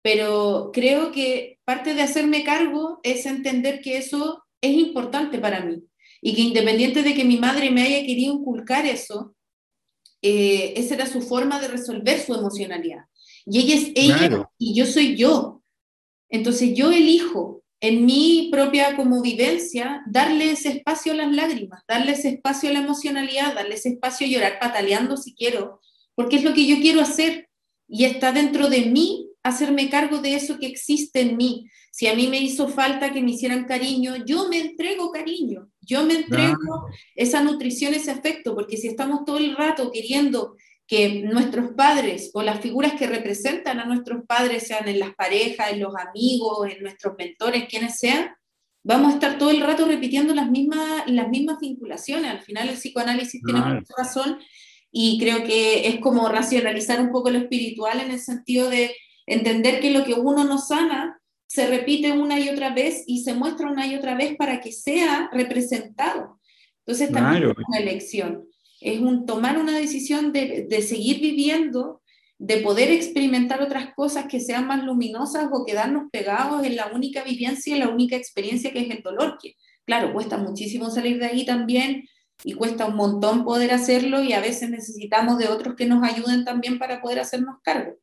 [0.02, 5.82] Pero creo que parte de hacerme cargo es entender que eso es importante para mí
[6.20, 9.34] y que independiente de que mi madre me haya querido inculcar eso,
[10.22, 13.04] eh, esa era su forma de resolver su emocionalidad.
[13.44, 15.62] Y ella es ella y yo soy yo.
[16.30, 22.12] Entonces yo elijo en mi propia como vivencia, darle ese espacio a las lágrimas, darle
[22.12, 25.80] ese espacio a la emocionalidad, darle ese espacio a llorar pataleando si quiero,
[26.14, 27.50] porque es lo que yo quiero hacer
[27.86, 31.70] y está dentro de mí hacerme cargo de eso que existe en mí.
[31.92, 36.04] Si a mí me hizo falta que me hicieran cariño, yo me entrego cariño, yo
[36.04, 41.72] me entrego esa nutrición, ese afecto, porque si estamos todo el rato queriendo que nuestros
[41.74, 45.94] padres o las figuras que representan a nuestros padres, sean en las parejas, en los
[45.94, 48.30] amigos, en nuestros mentores, quienes sean,
[48.82, 52.30] vamos a estar todo el rato repitiendo las mismas, las mismas vinculaciones.
[52.30, 54.38] Al final el psicoanálisis tiene mucha razón
[54.90, 58.94] y creo que es como racionalizar un poco lo espiritual en el sentido de
[59.26, 63.34] entender que lo que uno no sana se repite una y otra vez y se
[63.34, 66.40] muestra una y otra vez para que sea representado.
[66.80, 68.48] Entonces también es una elección
[68.84, 72.02] es un tomar una decisión de, seguir viviendo
[72.38, 77.24] de poder experimentar otras cosas que sean más luminosas o quedarnos pegados en la única
[77.24, 79.54] vivencia, en la única experiencia que es el dolor, que
[79.86, 82.06] claro, cuesta muchísimo salir de ahí también
[82.42, 86.44] y cuesta un montón poder hacerlo y a veces necesitamos de otros que nos ayuden
[86.44, 87.94] también para poder hacernos cargo.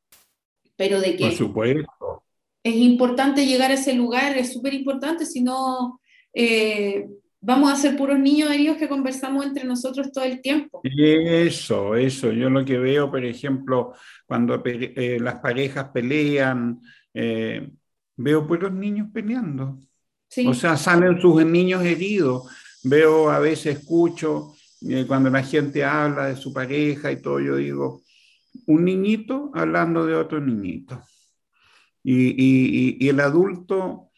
[0.76, 2.24] Pero de que supuesto.
[2.64, 6.00] es importante llegar a ese lugar, es súper importante, si no
[6.34, 7.08] eh,
[7.40, 10.82] vamos a ser puros niños heridos que conversamos entre nosotros todo el tiempo.
[10.84, 13.94] Eso, eso, yo lo que veo, por ejemplo,
[14.26, 16.82] cuando eh, las parejas pelean,
[17.14, 17.70] eh,
[18.16, 19.78] veo puros niños peleando.
[20.48, 22.50] O sea, salen sus niños heridos
[22.84, 27.56] Veo, a veces escucho, eh, cuando la gente habla de su pareja y todo, yo
[27.56, 28.02] digo,
[28.68, 31.02] un niñito hablando de otro niñito.
[32.04, 34.12] Y, el adulto,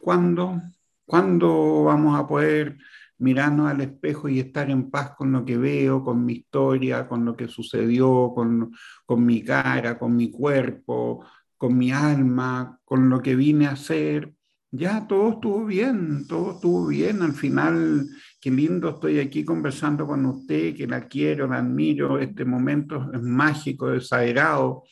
[0.00, 0.60] ¿cuándo,
[1.04, 2.78] ¿cuándo vamos a poder
[3.18, 7.24] mirarnos al espejo y estar en paz con lo que veo, con mi historia, con
[7.24, 8.72] lo que sucedió, con,
[9.06, 11.24] con mi cara, con mi cuerpo,
[11.56, 14.36] con mi alma, con lo que vine a ser?
[14.76, 17.22] ya todo estuvo bien, todo estuvo bien.
[17.22, 18.06] Al final,
[18.46, 22.20] qué lindo estoy aquí conversando con usted, que la quiero, la admiro.
[22.20, 24.84] Este momento es mágico, exagerado.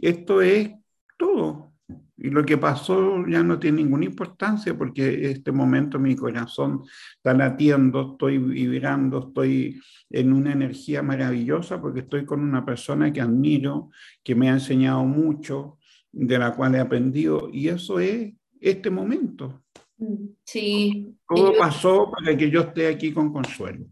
[0.00, 0.70] Esto es
[1.18, 1.72] todo.
[2.16, 6.82] Y lo que pasó ya no tiene ninguna importancia porque este momento mi corazón
[7.16, 13.20] está latiendo, estoy vibrando, estoy en una energía maravillosa porque estoy con una persona que
[13.20, 13.90] admiro,
[14.22, 15.78] que me ha enseñado mucho,
[16.12, 17.50] de la cual he aprendido.
[17.52, 19.64] Y eso es este momento.
[20.00, 21.14] Mm, sí.
[21.28, 23.86] Todo pasó para que yo esté aquí con consuelo.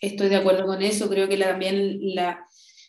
[0.00, 1.08] Estoy de acuerdo con eso.
[1.10, 2.46] Creo que también la,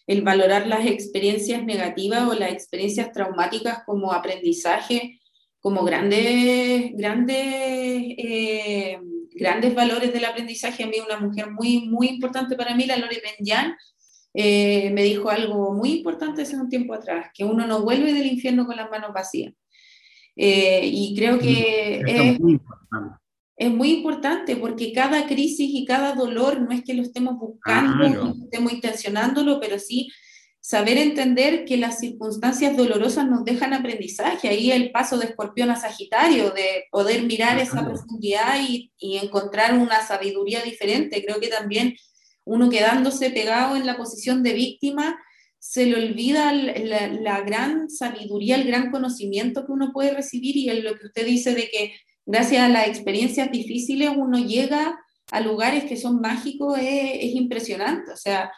[0.08, 5.20] el valorar las experiencias negativas o las experiencias traumáticas como aprendizaje,
[5.60, 9.00] como grandes, grandes, eh,
[9.32, 10.84] grandes valores del aprendizaje.
[10.84, 13.76] A mí una mujer muy, muy importante para mí, la Lore Benyan,
[14.34, 18.28] eh, me dijo algo muy importante hace un tiempo atrás, que uno no vuelve del
[18.28, 19.54] infierno con las manos vacías.
[20.36, 22.40] Eh, y creo que es,
[23.58, 28.08] es, muy importante porque cada crisis y cada dolor no es que lo estemos buscando,
[28.10, 30.10] no estemos intencionándolo, pero sí
[30.62, 34.50] saber entender que las circunstancias dolorosas nos dejan aprendizaje.
[34.50, 39.74] Ahí el paso de escorpión a Sagitario, de poder mirar esa profundidad y, y, encontrar
[39.74, 41.26] una sabiduría diferente.
[41.26, 41.96] Creo que también
[42.46, 45.18] uno quedándose pegado en la posición de víctima
[45.70, 50.84] se le olvida la, gran sabiduría, el gran conocimiento que uno puede recibir y en
[50.84, 51.94] lo que usted dice de que
[52.26, 55.00] gracias a las experiencias difíciles uno llega
[55.30, 58.12] a lugares que son mágicos es, impresionante.
[58.12, 58.52] O sea,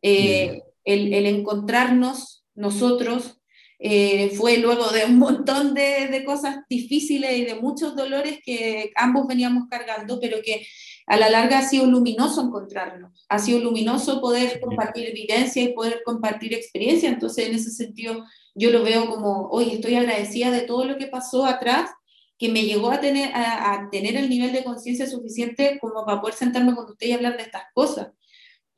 [0.00, 3.38] eh, el, encontrarnos nosotros
[3.78, 8.92] eh, fue luego de un montón de, de, cosas difíciles y de muchos dolores que
[8.96, 10.66] ambos veníamos cargando, pero que
[11.06, 16.02] a la larga ha sido luminoso encontrarnos, ha sido luminoso poder compartir evidencia y poder
[16.04, 17.08] compartir experiencia.
[17.08, 18.24] Entonces, en ese sentido,
[18.56, 21.90] yo lo veo como, hoy estoy agradecida de todo lo que pasó atrás,
[22.38, 26.34] que me llegó a tener, a, tener el nivel de conciencia suficiente como para poder
[26.34, 28.08] sentarme con usted y hablar de estas cosas.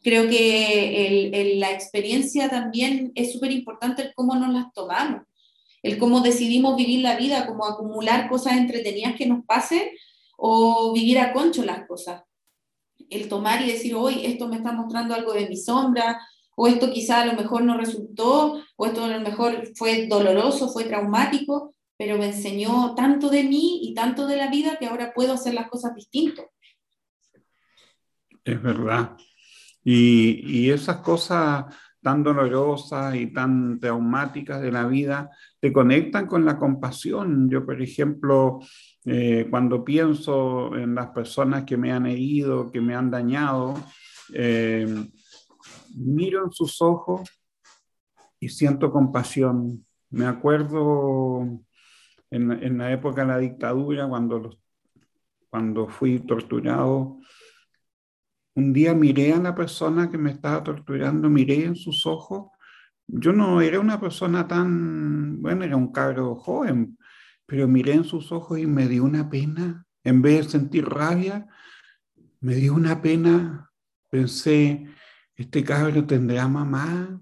[0.02, 5.22] Creo que el, la experiencia también es súper importante el cómo nos las tomamos,
[5.82, 9.88] el cómo decidimos vivir la vida, como acumular cosas entretenidas que nos pasen
[10.40, 12.22] o vivir a concho las cosas.
[13.10, 16.20] El tomar y decir, hoy esto me está mostrando algo de mi sombra,
[16.56, 20.68] o esto quizá a lo mejor no resultó, o esto a lo mejor fue doloroso,
[20.68, 25.12] fue traumático, pero me enseñó tanto de mí y tanto de la vida que ahora
[25.12, 26.46] puedo hacer las cosas distintas.
[28.44, 29.16] Es verdad.
[29.82, 31.64] Y, y esas cosas
[32.02, 35.30] tan dolorosas y tan traumáticas de la vida
[35.60, 37.48] te conectan con la compasión.
[37.50, 38.60] Yo, por ejemplo,
[39.04, 43.74] eh, cuando pienso en las personas que me han herido, que me han dañado,
[44.32, 44.86] eh,
[45.96, 47.28] miro en sus ojos
[48.40, 49.84] y siento compasión.
[50.10, 51.60] Me acuerdo
[52.30, 54.58] en, la época de la dictadura, cuando,
[55.50, 57.18] cuando fui torturado,
[58.58, 62.50] un día miré a la persona que me estaba torturando, miré en sus ojos.
[63.06, 66.98] Yo no era una persona tan, bueno, era un cabro joven,
[67.46, 69.86] pero miré en sus ojos y me dio una pena.
[70.02, 71.46] En vez de sentir rabia,
[72.40, 73.70] me dio una pena.
[74.10, 74.88] Pensé,
[75.36, 77.20] este cabro tendrá mamá.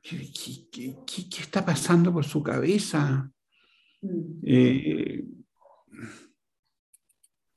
[0.00, 0.32] ¿Qué,
[0.72, 1.04] qué,
[1.38, 3.30] está pasando por su cabeza?
[4.00, 4.40] Mm.
[4.42, 5.24] Eh,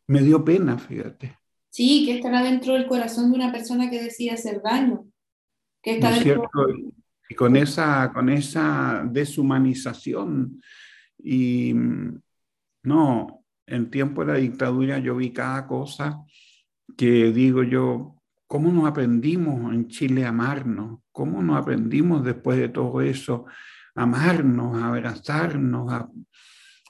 [0.07, 1.38] me dio pena, fíjate.
[1.70, 5.05] Sí, que estará dentro del corazón de una persona que decide hacer daño.
[5.82, 6.49] Que está dentro...
[7.32, 10.59] Y con esa, con esa deshumanización
[11.24, 11.74] y
[12.84, 16.24] no, en tiempo de la dictadura yo vi cada cosa
[16.97, 18.15] que digo yo,
[18.47, 21.01] ¿cómo no aprendimos en Chile a amarnos?
[21.11, 23.45] ¿Cómo no aprendimos después de todo eso
[23.93, 26.09] a amarnos, a abrazarnos, a,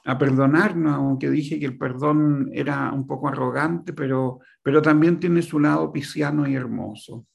[0.04, 0.94] a perdonarnos?
[0.94, 5.92] Aunque dije que el perdón era un poco arrogante, pero, pero también tiene su lado
[5.92, 7.26] pisciano y hermoso.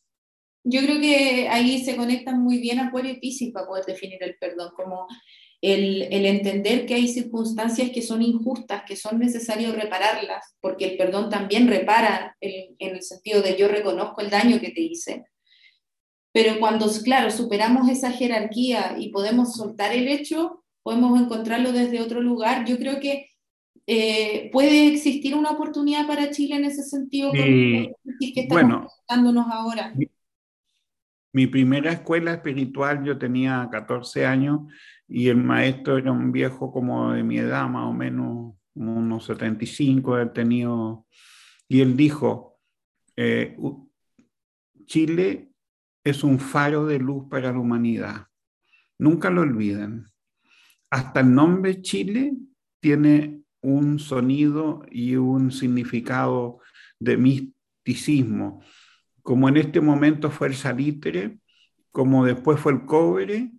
[0.63, 4.36] Yo creo que ahí se conectan muy bien Acuario y Piscis para poder definir el
[4.39, 5.07] perdón, como
[5.61, 10.97] el, el, entender que hay circunstancias que son injustas, que son necesarios repararlas, porque el
[10.97, 15.26] perdón también repara el, en el sentido de yo reconozco el daño que te hice.
[16.34, 22.22] Pero cuando, claro, superamos esa jerarquía y podemos soltar el hecho, podemos encontrarlo desde otro
[22.22, 22.64] lugar.
[22.66, 23.32] Yo creo que
[23.88, 29.96] eh, puede existir una oportunidad para Chile en ese sentido, que estamos bueno, ahora.
[31.34, 34.72] Mi primera escuela espiritual, yo tenía 14 años
[35.08, 40.20] y el maestro era un viejo como de mi edad, más o menos unos 75,
[40.20, 41.08] él tenido,
[41.68, 42.60] y él dijo,
[43.16, 43.58] eh,
[44.86, 45.52] Chile
[46.04, 48.28] es un faro de luz para la humanidad.
[49.00, 50.12] Nunca lo olviden.
[50.96, 52.38] Hasta el nombre Chile
[52.80, 56.60] tiene un sonido y un significado
[57.00, 58.62] de misticismo
[59.26, 61.39] como en este momento fue el salitre,
[61.91, 63.52] como después fue el cobre,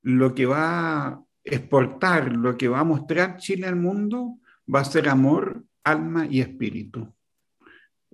[0.00, 4.38] lo que va a exportar, lo que va a mostrar Chile al mundo
[4.74, 7.14] va a ser amor, alma y espíritu.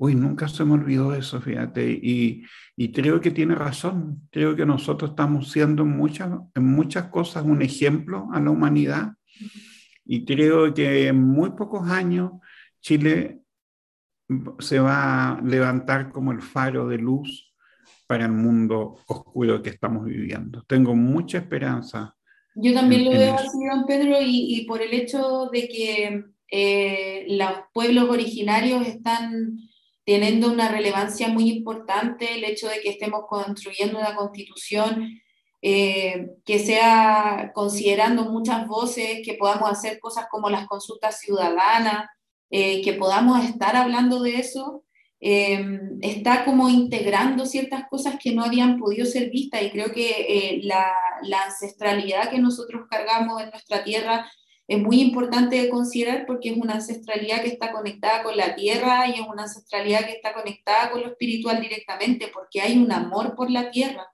[0.03, 2.43] Uy, nunca se me olvidó eso, fíjate, y,
[2.91, 4.23] creo que tiene razón.
[4.31, 9.13] Creo que nosotros estamos siendo en muchas, en muchas cosas un ejemplo a la humanidad
[10.07, 12.33] y creo que en muy pocos años
[12.81, 13.43] Chile
[14.59, 17.55] se va a levantar como el faro de luz
[18.07, 20.65] para el mundo oscuro que estamos viviendo.
[20.67, 22.17] Tengo mucha esperanza.
[22.55, 27.53] Yo también lo veo así, don Pedro, y, por el hecho de que eh, los
[27.75, 29.59] pueblos originarios están
[30.05, 35.21] teniendo una relevancia muy importante, el hecho de que estemos construyendo una constitución
[35.63, 42.07] eh, que sea considerando muchas voces, que podamos hacer cosas como las consultas ciudadanas,
[42.51, 44.85] eh, que podamos estar hablando de eso,
[45.21, 45.63] eh,
[46.01, 49.63] está como integrando ciertas cosas que no habían podido ser vistas.
[49.63, 50.93] Y creo que eh, la,
[51.45, 54.31] ancestralidad que nosotros cargamos en nuestra tierra
[54.71, 59.09] es muy importante de considerar porque es una ancestralidad que está conectada con la tierra
[59.09, 63.35] y es una ancestralidad que está conectada con lo espiritual directamente porque hay un amor
[63.35, 64.07] por la tierra.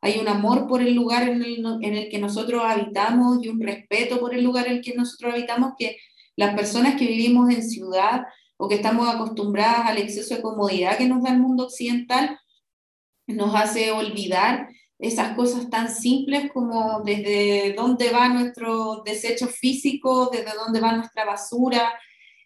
[0.00, 3.60] Hay un amor por el lugar en el, en el que nosotros habitamos y un
[3.60, 5.96] respeto por el lugar en el que nosotros habitamos que
[6.36, 8.26] las personas que vivimos en ciudad
[8.58, 12.38] o que estamos acostumbradas al exceso de comodidad que nos da el mundo occidental,
[13.26, 14.68] nos hace olvidar
[14.98, 21.24] esas cosas tan simples como desde dónde va nuestro desecho físico, desde dónde va nuestra
[21.24, 21.92] basura,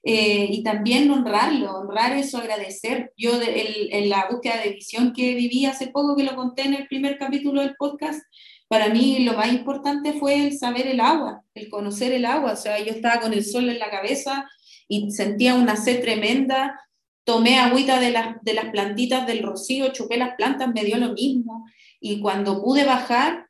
[0.02, 3.12] eh, y también honrarlo, honrar eso, agradecer.
[3.16, 6.86] Yo en la búsqueda de visión que viví hace poco, que lo conté en el
[6.86, 8.22] primer capítulo del podcast,
[8.68, 12.52] para mí lo más importante fue el saber el agua, el conocer el agua.
[12.52, 14.48] O sea, yo estaba con el sol en la cabeza
[14.88, 16.80] y sentía una sed tremenda.
[17.24, 21.12] Tomé agüita de las, de las plantitas del rocío, chupé las plantas, me dio lo
[21.12, 21.66] mismo.
[22.00, 23.46] Y cuando pude bajar,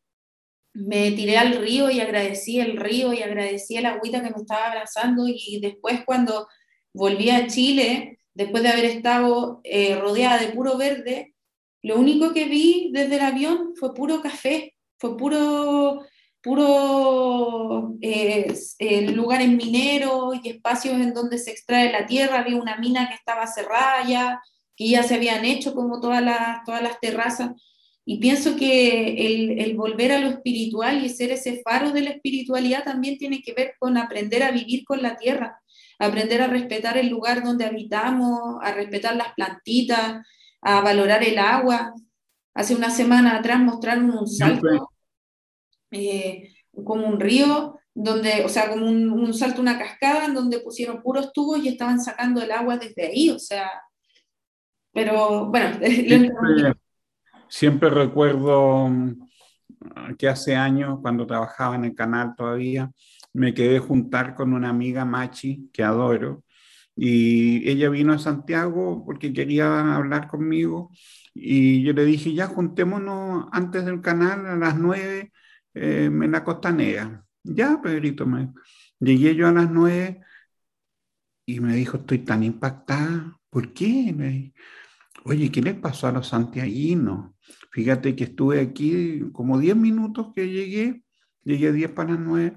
[0.72, 4.66] me tiré al río y agradecí el río y agradecí el agüita que me estaba
[4.66, 5.24] abrazando.
[5.26, 6.48] Y después cuando
[6.92, 11.34] volví a Chile, después de haber estado eh, rodeada de puro verde,
[11.82, 16.04] lo único que vi desde el avión fue puro café fue puro,
[16.42, 22.76] puro eh, eh, lugares mineros y espacios en donde se extrae la tierra, había una
[22.76, 24.42] mina que estaba cerrada ya,
[24.76, 27.50] que ya se habían hecho como todas las, todas las terrazas.
[28.04, 32.10] Y pienso que el, el, volver a lo espiritual y ser ese faro de la
[32.10, 35.60] espiritualidad también tiene que ver con aprender a vivir con la tierra,
[35.98, 40.26] aprender a respetar el lugar donde habitamos, a respetar las plantitas,
[40.62, 41.94] a valorar el agua.
[42.54, 44.90] Hace una semana atrás mostraron un salto,
[45.90, 46.52] eh,
[46.84, 51.32] como un río, donde, o sea, como un, salto, una cascada, en donde pusieron puros
[51.32, 53.70] tubos y estaban sacando el agua desde ahí, o sea,
[54.92, 55.78] pero bueno.
[55.84, 56.74] Siempre,
[57.50, 59.28] siempre recuerdo mm,
[60.18, 62.90] que hace años, cuando trabajaba en el canal todavía,
[63.34, 66.44] me quedé juntar con una amiga Machi, que adoro,
[66.96, 70.90] y ella vino a Santiago porque quería hablar conmigo
[71.34, 75.32] y yo le dije, ya juntémonos antes del canal a las nueve
[75.74, 77.24] eh, en la costanera.
[77.42, 78.52] Ya, Pedrito, me...
[78.98, 80.20] llegué yo a las nueve
[81.46, 83.38] y me dijo, estoy tan impactada.
[83.48, 84.12] ¿Por qué?
[84.14, 84.52] Me...
[85.24, 87.32] Oye, ¿qué les pasó a los santiaguinos?
[87.70, 91.02] Fíjate que estuve aquí como diez minutos que llegué,
[91.44, 92.56] llegué diez para las nueve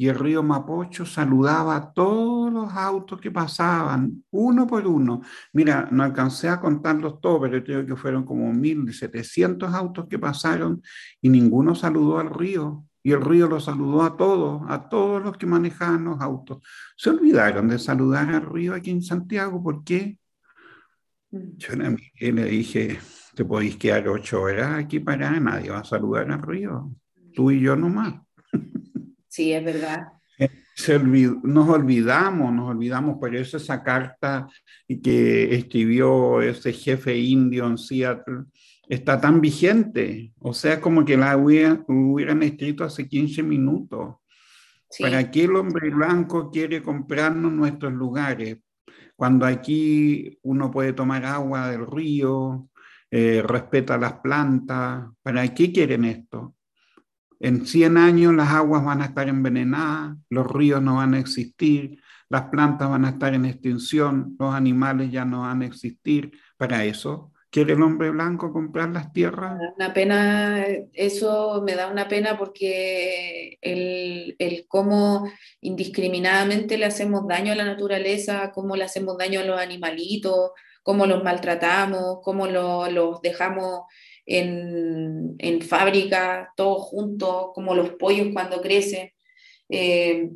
[0.00, 5.20] y el río Mapocho saludaba a todos los autos que pasaban, uno por uno.
[5.52, 10.80] Mira, no alcancé a contarlos todos, pero creo que fueron como 1.700 autos que pasaron
[11.20, 12.86] y ninguno saludó al río.
[13.02, 16.64] Y el río lo saludó a todos, a todos los que manejaban los autos.
[16.96, 19.62] Se olvidaron de saludar al río aquí en Santiago.
[19.62, 20.18] ¿Por qué?
[21.30, 21.56] Mm.
[21.56, 21.74] Yo
[22.32, 22.98] le dije,
[23.34, 26.90] te podéis quedar ocho horas aquí para nadie va a saludar al río.
[27.34, 28.14] Tú y yo nomás.
[29.32, 30.08] Sí, es verdad.
[30.74, 34.48] Se nos olvidamos, nos olvidamos, por eso esa carta
[34.88, 38.46] que escribió ese jefe indio en Seattle
[38.88, 40.32] está tan vigente.
[40.40, 44.16] O sea, como que la hubieran, escrito hace 15 minutos.
[44.98, 48.58] ¿Para qué el hombre blanco quiere comprarnos nuestros lugares?
[49.20, 52.70] Cuando aquí uno puede tomar agua del río,
[53.10, 56.54] eh, respeta las plantas, ¿para qué quieren esto?
[57.38, 62.00] En 100 años las aguas van a estar envenenadas, los ríos no van a existir,
[62.30, 66.32] las plantas van a estar en extinción, los animales ya no van a existir.
[66.56, 69.58] Para eso ¿Quiere el hombre blanco comprar las tierras?
[69.76, 75.28] Una pena, eso me da una pena porque el, el, cómo
[75.60, 80.52] indiscriminadamente le hacemos daño a la naturaleza, cómo le hacemos daño a los animalitos,
[80.84, 83.82] cómo los maltratamos, cómo los dejamos
[84.26, 89.10] en, en fábrica, todos juntos, como los pollos cuando crecen.
[89.68, 90.30] Eh,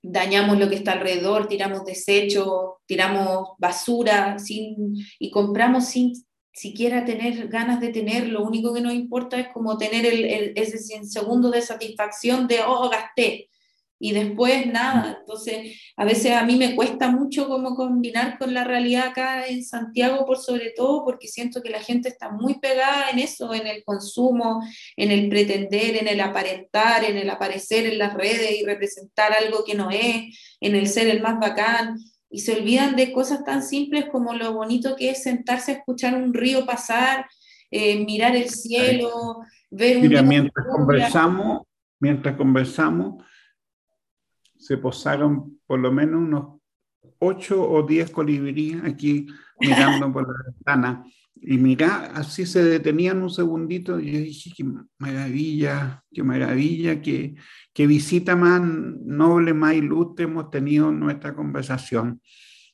[0.00, 6.12] dañamos lo que está alrededor, tiramos desechos, tiramos basura sin, y compramos sin
[6.52, 10.78] siquiera tener ganas de tener, lo único que nos importa es como tener el, ese
[11.04, 13.48] segundo de satisfacción de, oh, gasté,
[14.04, 15.18] y después nada.
[15.20, 19.64] Entonces, a veces a mí me cuesta mucho como combinar con la realidad acá en
[19.64, 23.68] Santiago, por sobre todo, porque siento que la gente está muy pegada en eso, en
[23.68, 24.60] el consumo,
[24.96, 29.62] en el pretender, en el aparentar, en el aparecer en las redes y representar algo
[29.64, 31.96] que no es, en el ser el más bacán
[32.32, 36.14] y se olvidan de cosas tan simples como lo bonito que es sentarse a escuchar
[36.14, 37.26] un río pasar,
[37.70, 40.08] eh, mirar el cielo, ver un...
[40.08, 41.62] Mira, mientras conversamos,
[42.00, 43.22] mientras conversamos,
[44.58, 46.61] se posaron por lo menos unos
[47.22, 49.26] ocho o diez colibríes aquí
[49.60, 51.04] mirando por la ventana.
[51.44, 54.64] Y mira, así se detenían un segundito y yo dije, qué
[54.98, 57.34] maravilla, qué maravilla, qué,
[57.72, 62.20] qué visita más noble, más ilustre hemos tenido en nuestra conversación.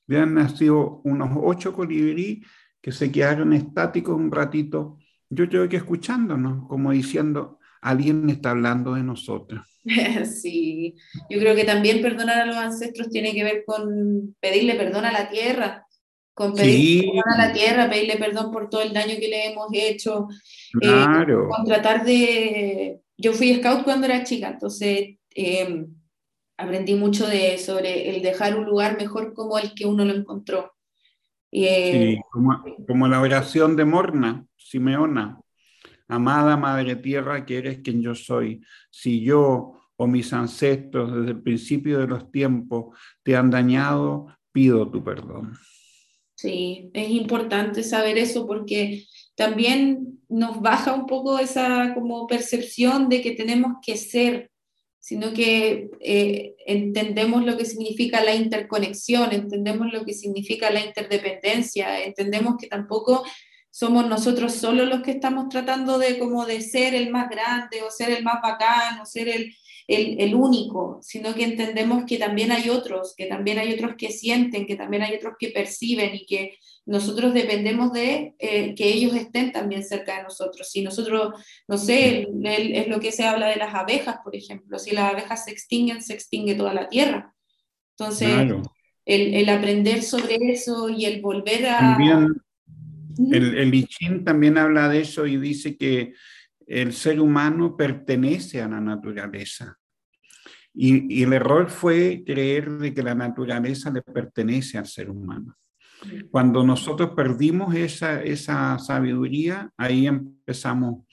[0.08, 2.44] Han nacido unos ocho colibrí
[2.80, 4.98] que se quedaron estáticos un ratito,
[5.30, 9.77] yo creo que escuchándonos, como diciendo, alguien está hablando de nosotros.
[10.26, 10.94] Sí,
[11.28, 15.12] yo creo que también perdonar a los ancestros tiene que ver con pedirle perdón a
[15.12, 15.86] la tierra,
[16.34, 19.68] con pedirle perdón a la tierra, pedirle perdón por todo el daño que le hemos
[19.72, 20.28] hecho,
[20.80, 21.48] eh, claro.
[21.48, 23.00] con tratar de...
[23.16, 25.86] Yo fui scout cuando era chica, entonces em,
[26.56, 30.72] aprendí mucho de, sobre el dejar un lugar mejor como el que uno lo encontró.
[31.50, 35.40] Eh, sí, como, como, la oración de Morna, Simeona.
[36.08, 38.62] Amada Madre Tierra, que eres quien yo soy.
[38.90, 44.88] Si yo o mis ancestros desde el principio de los tiempos te han dañado, pido
[44.90, 45.54] tu perdón.
[46.36, 53.22] Sí, es importante saber eso porque también nos baja un poco esa como percepción de
[53.22, 54.52] que tenemos que ser,
[55.00, 62.04] sino que eh, entendemos lo que significa la interconexión, entendemos lo que significa la interdependencia,
[62.04, 63.24] entendemos que tampoco
[63.68, 67.90] somos nosotros solos los que estamos tratando de como de ser el más grande o
[67.90, 69.52] ser el más bacán o ser el,
[69.88, 74.66] el, único, sino que entendemos que también hay otros, que también hay otros que sienten,
[74.66, 79.50] que también hay otros que perciben y que nosotros dependemos de eh, que ellos estén
[79.50, 80.68] también cerca de nosotros.
[80.70, 81.32] Si nosotros,
[81.66, 85.46] no sé, es lo que se habla de las abejas, por ejemplo, si las abejas
[85.46, 87.34] se extinguen, se extingue toda la tierra.
[87.96, 88.28] Entonces,
[89.06, 91.78] el, el, aprender sobre eso y el volver a...
[91.78, 92.34] También,
[93.32, 96.12] el, el Ichin también habla de eso y dice que
[96.66, 99.77] el ser humano pertenece a la naturaleza.
[100.80, 105.56] Y, el error fue creer de que la naturaleza le pertenece al ser humano.
[106.30, 111.04] Cuando nosotros perdimos esa, esa sabiduría, ahí empezamos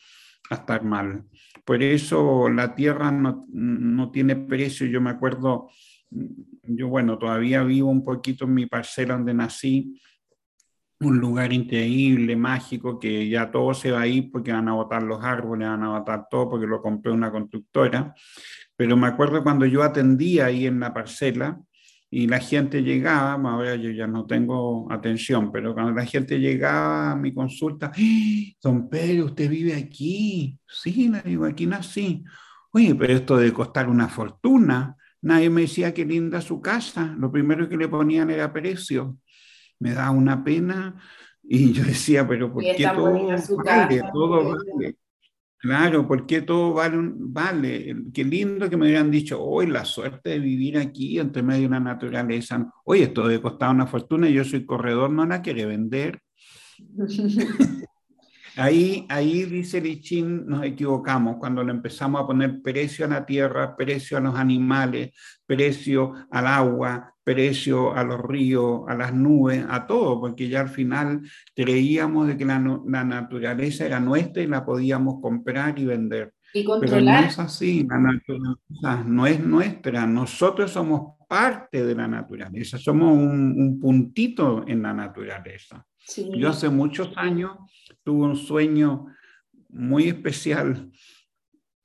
[0.52, 1.24] a estar mal.
[1.66, 4.86] Por eso la tierra no, no, tiene precio.
[4.86, 5.72] Yo me acuerdo,
[6.12, 10.00] yo bueno, todavía vivo un poquito en mi parcela donde nací
[11.00, 15.02] un lugar increíble, mágico, que ya todo se va a ir porque van a botar
[15.02, 18.14] los árboles, van a botar todo porque lo compré una constructora.
[18.78, 21.60] Pero me acuerdo cuando yo atendía ahí en la parcela
[22.10, 27.12] y la gente llegaba, ahora yo ya no tengo atención, pero cuando la gente llegaba
[27.12, 28.56] a mi consulta, ¡Ah!
[28.62, 30.58] don Pedro, usted vive aquí.
[30.68, 32.24] Sí, le digo, aquí nací.
[32.72, 34.96] Oye, pero esto debe costar una fortuna.
[35.22, 37.16] nadie me decía qué linda su casa.
[37.18, 39.18] Lo primero que le ponían era precio.
[39.80, 40.96] Me da una pena
[41.44, 43.14] y yo decía, pero ¿por qué todo
[43.64, 44.02] vale?
[44.14, 44.96] Todo vale.
[45.58, 47.96] Claro, porque todo vale, vale.
[48.14, 51.68] Qué lindo que me hubieran dicho, hoy la suerte de vivir aquí entre medio de
[51.68, 52.72] una naturaleza.
[52.84, 56.22] Oye, esto debe costar una fortuna, yo soy corredor, no la quiere vender.
[58.58, 63.76] Ahí, ahí dice Lichín, nos equivocamos cuando le empezamos a poner precio a la tierra,
[63.76, 65.12] precio a los animales,
[65.46, 70.70] precio al agua, precio a los ríos, a las nubes, a todo, porque ya al
[70.70, 71.22] final
[71.56, 76.34] creíamos de que la, la naturaleza era nuestra y la podíamos comprar y vender.
[76.54, 77.04] Y controlar.
[77.04, 82.78] Pero no es así, la naturaleza no es nuestra, nosotros somos parte de la naturaleza,
[82.78, 85.84] somos un, un puntito en la naturaleza.
[86.38, 87.58] Yo hace muchos años
[88.04, 89.08] tuve un sueño
[89.70, 90.92] muy especial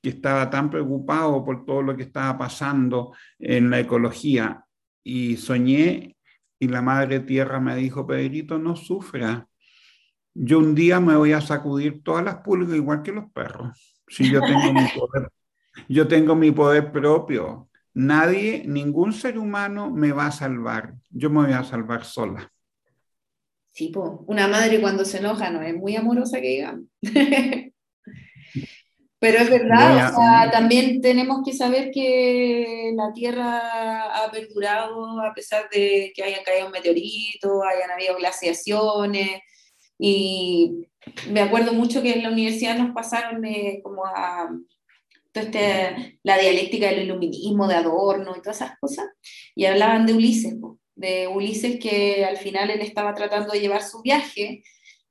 [0.03, 4.67] que estaba tan preocupado por todo lo que estaba pasando en la ecología
[5.03, 6.17] y soñé
[6.59, 9.49] y la Madre Tierra me dijo, Pedrito, no sufra.
[10.35, 14.03] Yo un día me voy a sacudir todas las pulgas igual que los perros.
[14.09, 15.31] Si yo tengo mi poder,
[15.89, 17.69] yo tengo mi poder propio.
[17.95, 20.95] Nadie, ningún ser humano me va a salvar.
[21.09, 22.53] Yo me voy a salvar sola.
[23.73, 23.93] Sí,
[24.27, 26.85] una madre cuando se enoja no es muy amorosa que digamos.
[29.21, 35.35] Pero es verdad, o sea, también tenemos que saber que la Tierra ha perdurado a
[35.35, 39.43] pesar de que hayan caído meteoritos, hayan habido glaciaciones.
[39.99, 40.87] Y
[41.31, 44.49] me acuerdo mucho que en la universidad nos pasaron eh, como a
[45.35, 49.07] este, la dialéctica del iluminismo, de Adorno y todas esas cosas,
[49.55, 50.55] y hablaban de Ulises
[51.01, 54.63] de Ulises que al final él estaba tratando de llevar su viaje,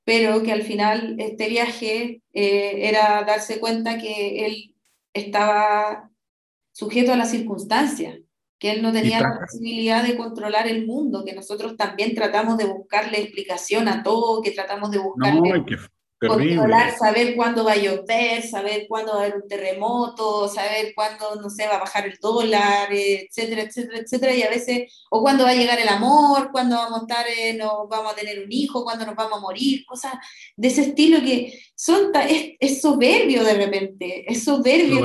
[0.04, 4.74] pero que al final este viaje eh, era darse cuenta que él
[5.12, 6.10] estaba
[6.72, 8.18] sujeto a las circunstancias,
[8.58, 12.66] que él no tenía la posibilidad de controlar el mundo, que nosotros también tratamos de
[12.66, 15.64] buscarle explicación a todo, que tratamos de buscarle
[16.28, 21.40] controlar, saber cuándo va a llover, saber cuándo va a haber un terremoto, saber cuándo,
[21.40, 25.44] no sé, va a bajar el dólar, etcétera, etcétera, etcétera, y a veces, o cuándo
[25.44, 28.52] va a llegar el amor, cuándo vamos a estar, eh, no, vamos a tener un
[28.52, 30.14] hijo, cuándo nos vamos a morir, cosas
[30.56, 35.02] de ese estilo que son, es, es soberbio de repente, es soberbio,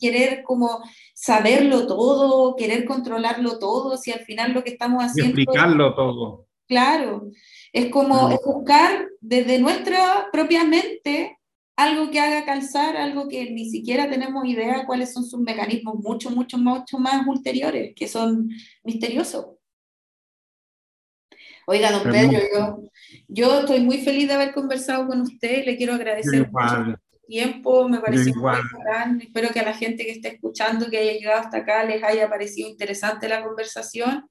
[0.00, 0.82] querer como
[1.14, 5.38] saberlo todo, querer controlarlo todo, si al final lo que estamos haciendo...
[5.38, 6.46] explicarlo todo.
[6.68, 7.30] Claro,
[7.72, 11.38] es como buscar desde nuestra propia mente
[11.76, 16.30] algo que haga calzar, algo que ni siquiera tenemos idea cuáles son sus mecanismos mucho,
[16.30, 18.48] mucho, mucho más ulteriores, que son
[18.82, 19.46] misteriosos.
[21.68, 22.82] Oiga, don Pedro, yo,
[23.28, 26.96] yo, estoy muy feliz de haber conversado con usted, le quiero agradecer mucho
[27.26, 28.52] tiempo, me pareció muy
[28.84, 29.20] gran.
[29.20, 32.28] espero que a la gente que esté escuchando, que haya llegado hasta acá, les haya
[32.28, 34.28] parecido interesante la conversación.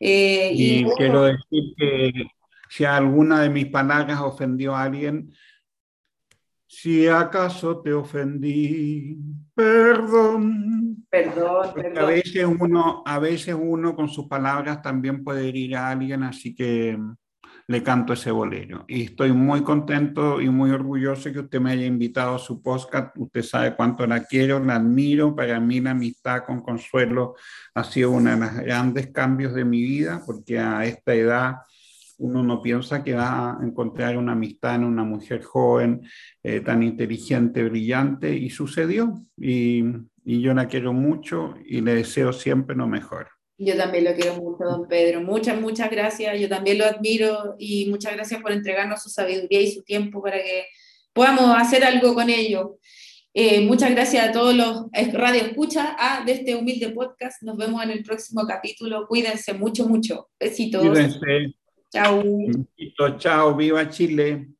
[0.00, 2.12] Eh, y, quiero decir que
[2.68, 5.32] si alguna de mis palabras ofendió a alguien,
[6.66, 9.16] si acaso te ofendí,
[9.54, 11.06] perdón.
[11.10, 16.22] Perdón, A veces, uno, a veces uno con sus palabras también puede herir a alguien,
[16.22, 16.98] así que
[17.68, 18.86] le canto ese bolero.
[18.88, 23.14] Y estoy muy contento y muy orgulloso que usted me haya invitado a su podcast.
[23.16, 25.36] Usted sabe cuánto la quiero, la admiro.
[25.36, 27.34] Para mí la amistad con Consuelo
[27.74, 31.56] ha sido uno de los grandes cambios de mi vida, porque a esta edad
[32.16, 36.00] uno no piensa que va a encontrar una amistad en una mujer joven,
[36.42, 39.12] eh, tan inteligente, brillante, y sucedió.
[39.36, 39.84] Y,
[40.24, 43.37] y, yo la quiero mucho y le deseo siempre lo mejor.
[43.58, 45.20] Yo también lo quiero mucho, don Pedro.
[45.20, 46.38] Muchas, muchas gracias.
[46.40, 50.36] Yo también lo admiro y muchas gracias por entregarnos su sabiduría y su tiempo para
[50.36, 50.66] que
[51.12, 52.78] podamos hacer algo con ello.
[53.34, 57.42] Eh, muchas gracias a todos los radio escucha ah, de este humilde podcast.
[57.42, 59.06] Nos vemos en el próximo capítulo.
[59.08, 60.28] Cuídense mucho, mucho.
[60.38, 60.86] Besitos.
[60.86, 61.54] Cuídense.
[61.90, 62.22] Chao.
[63.18, 64.57] Chao, viva Chile.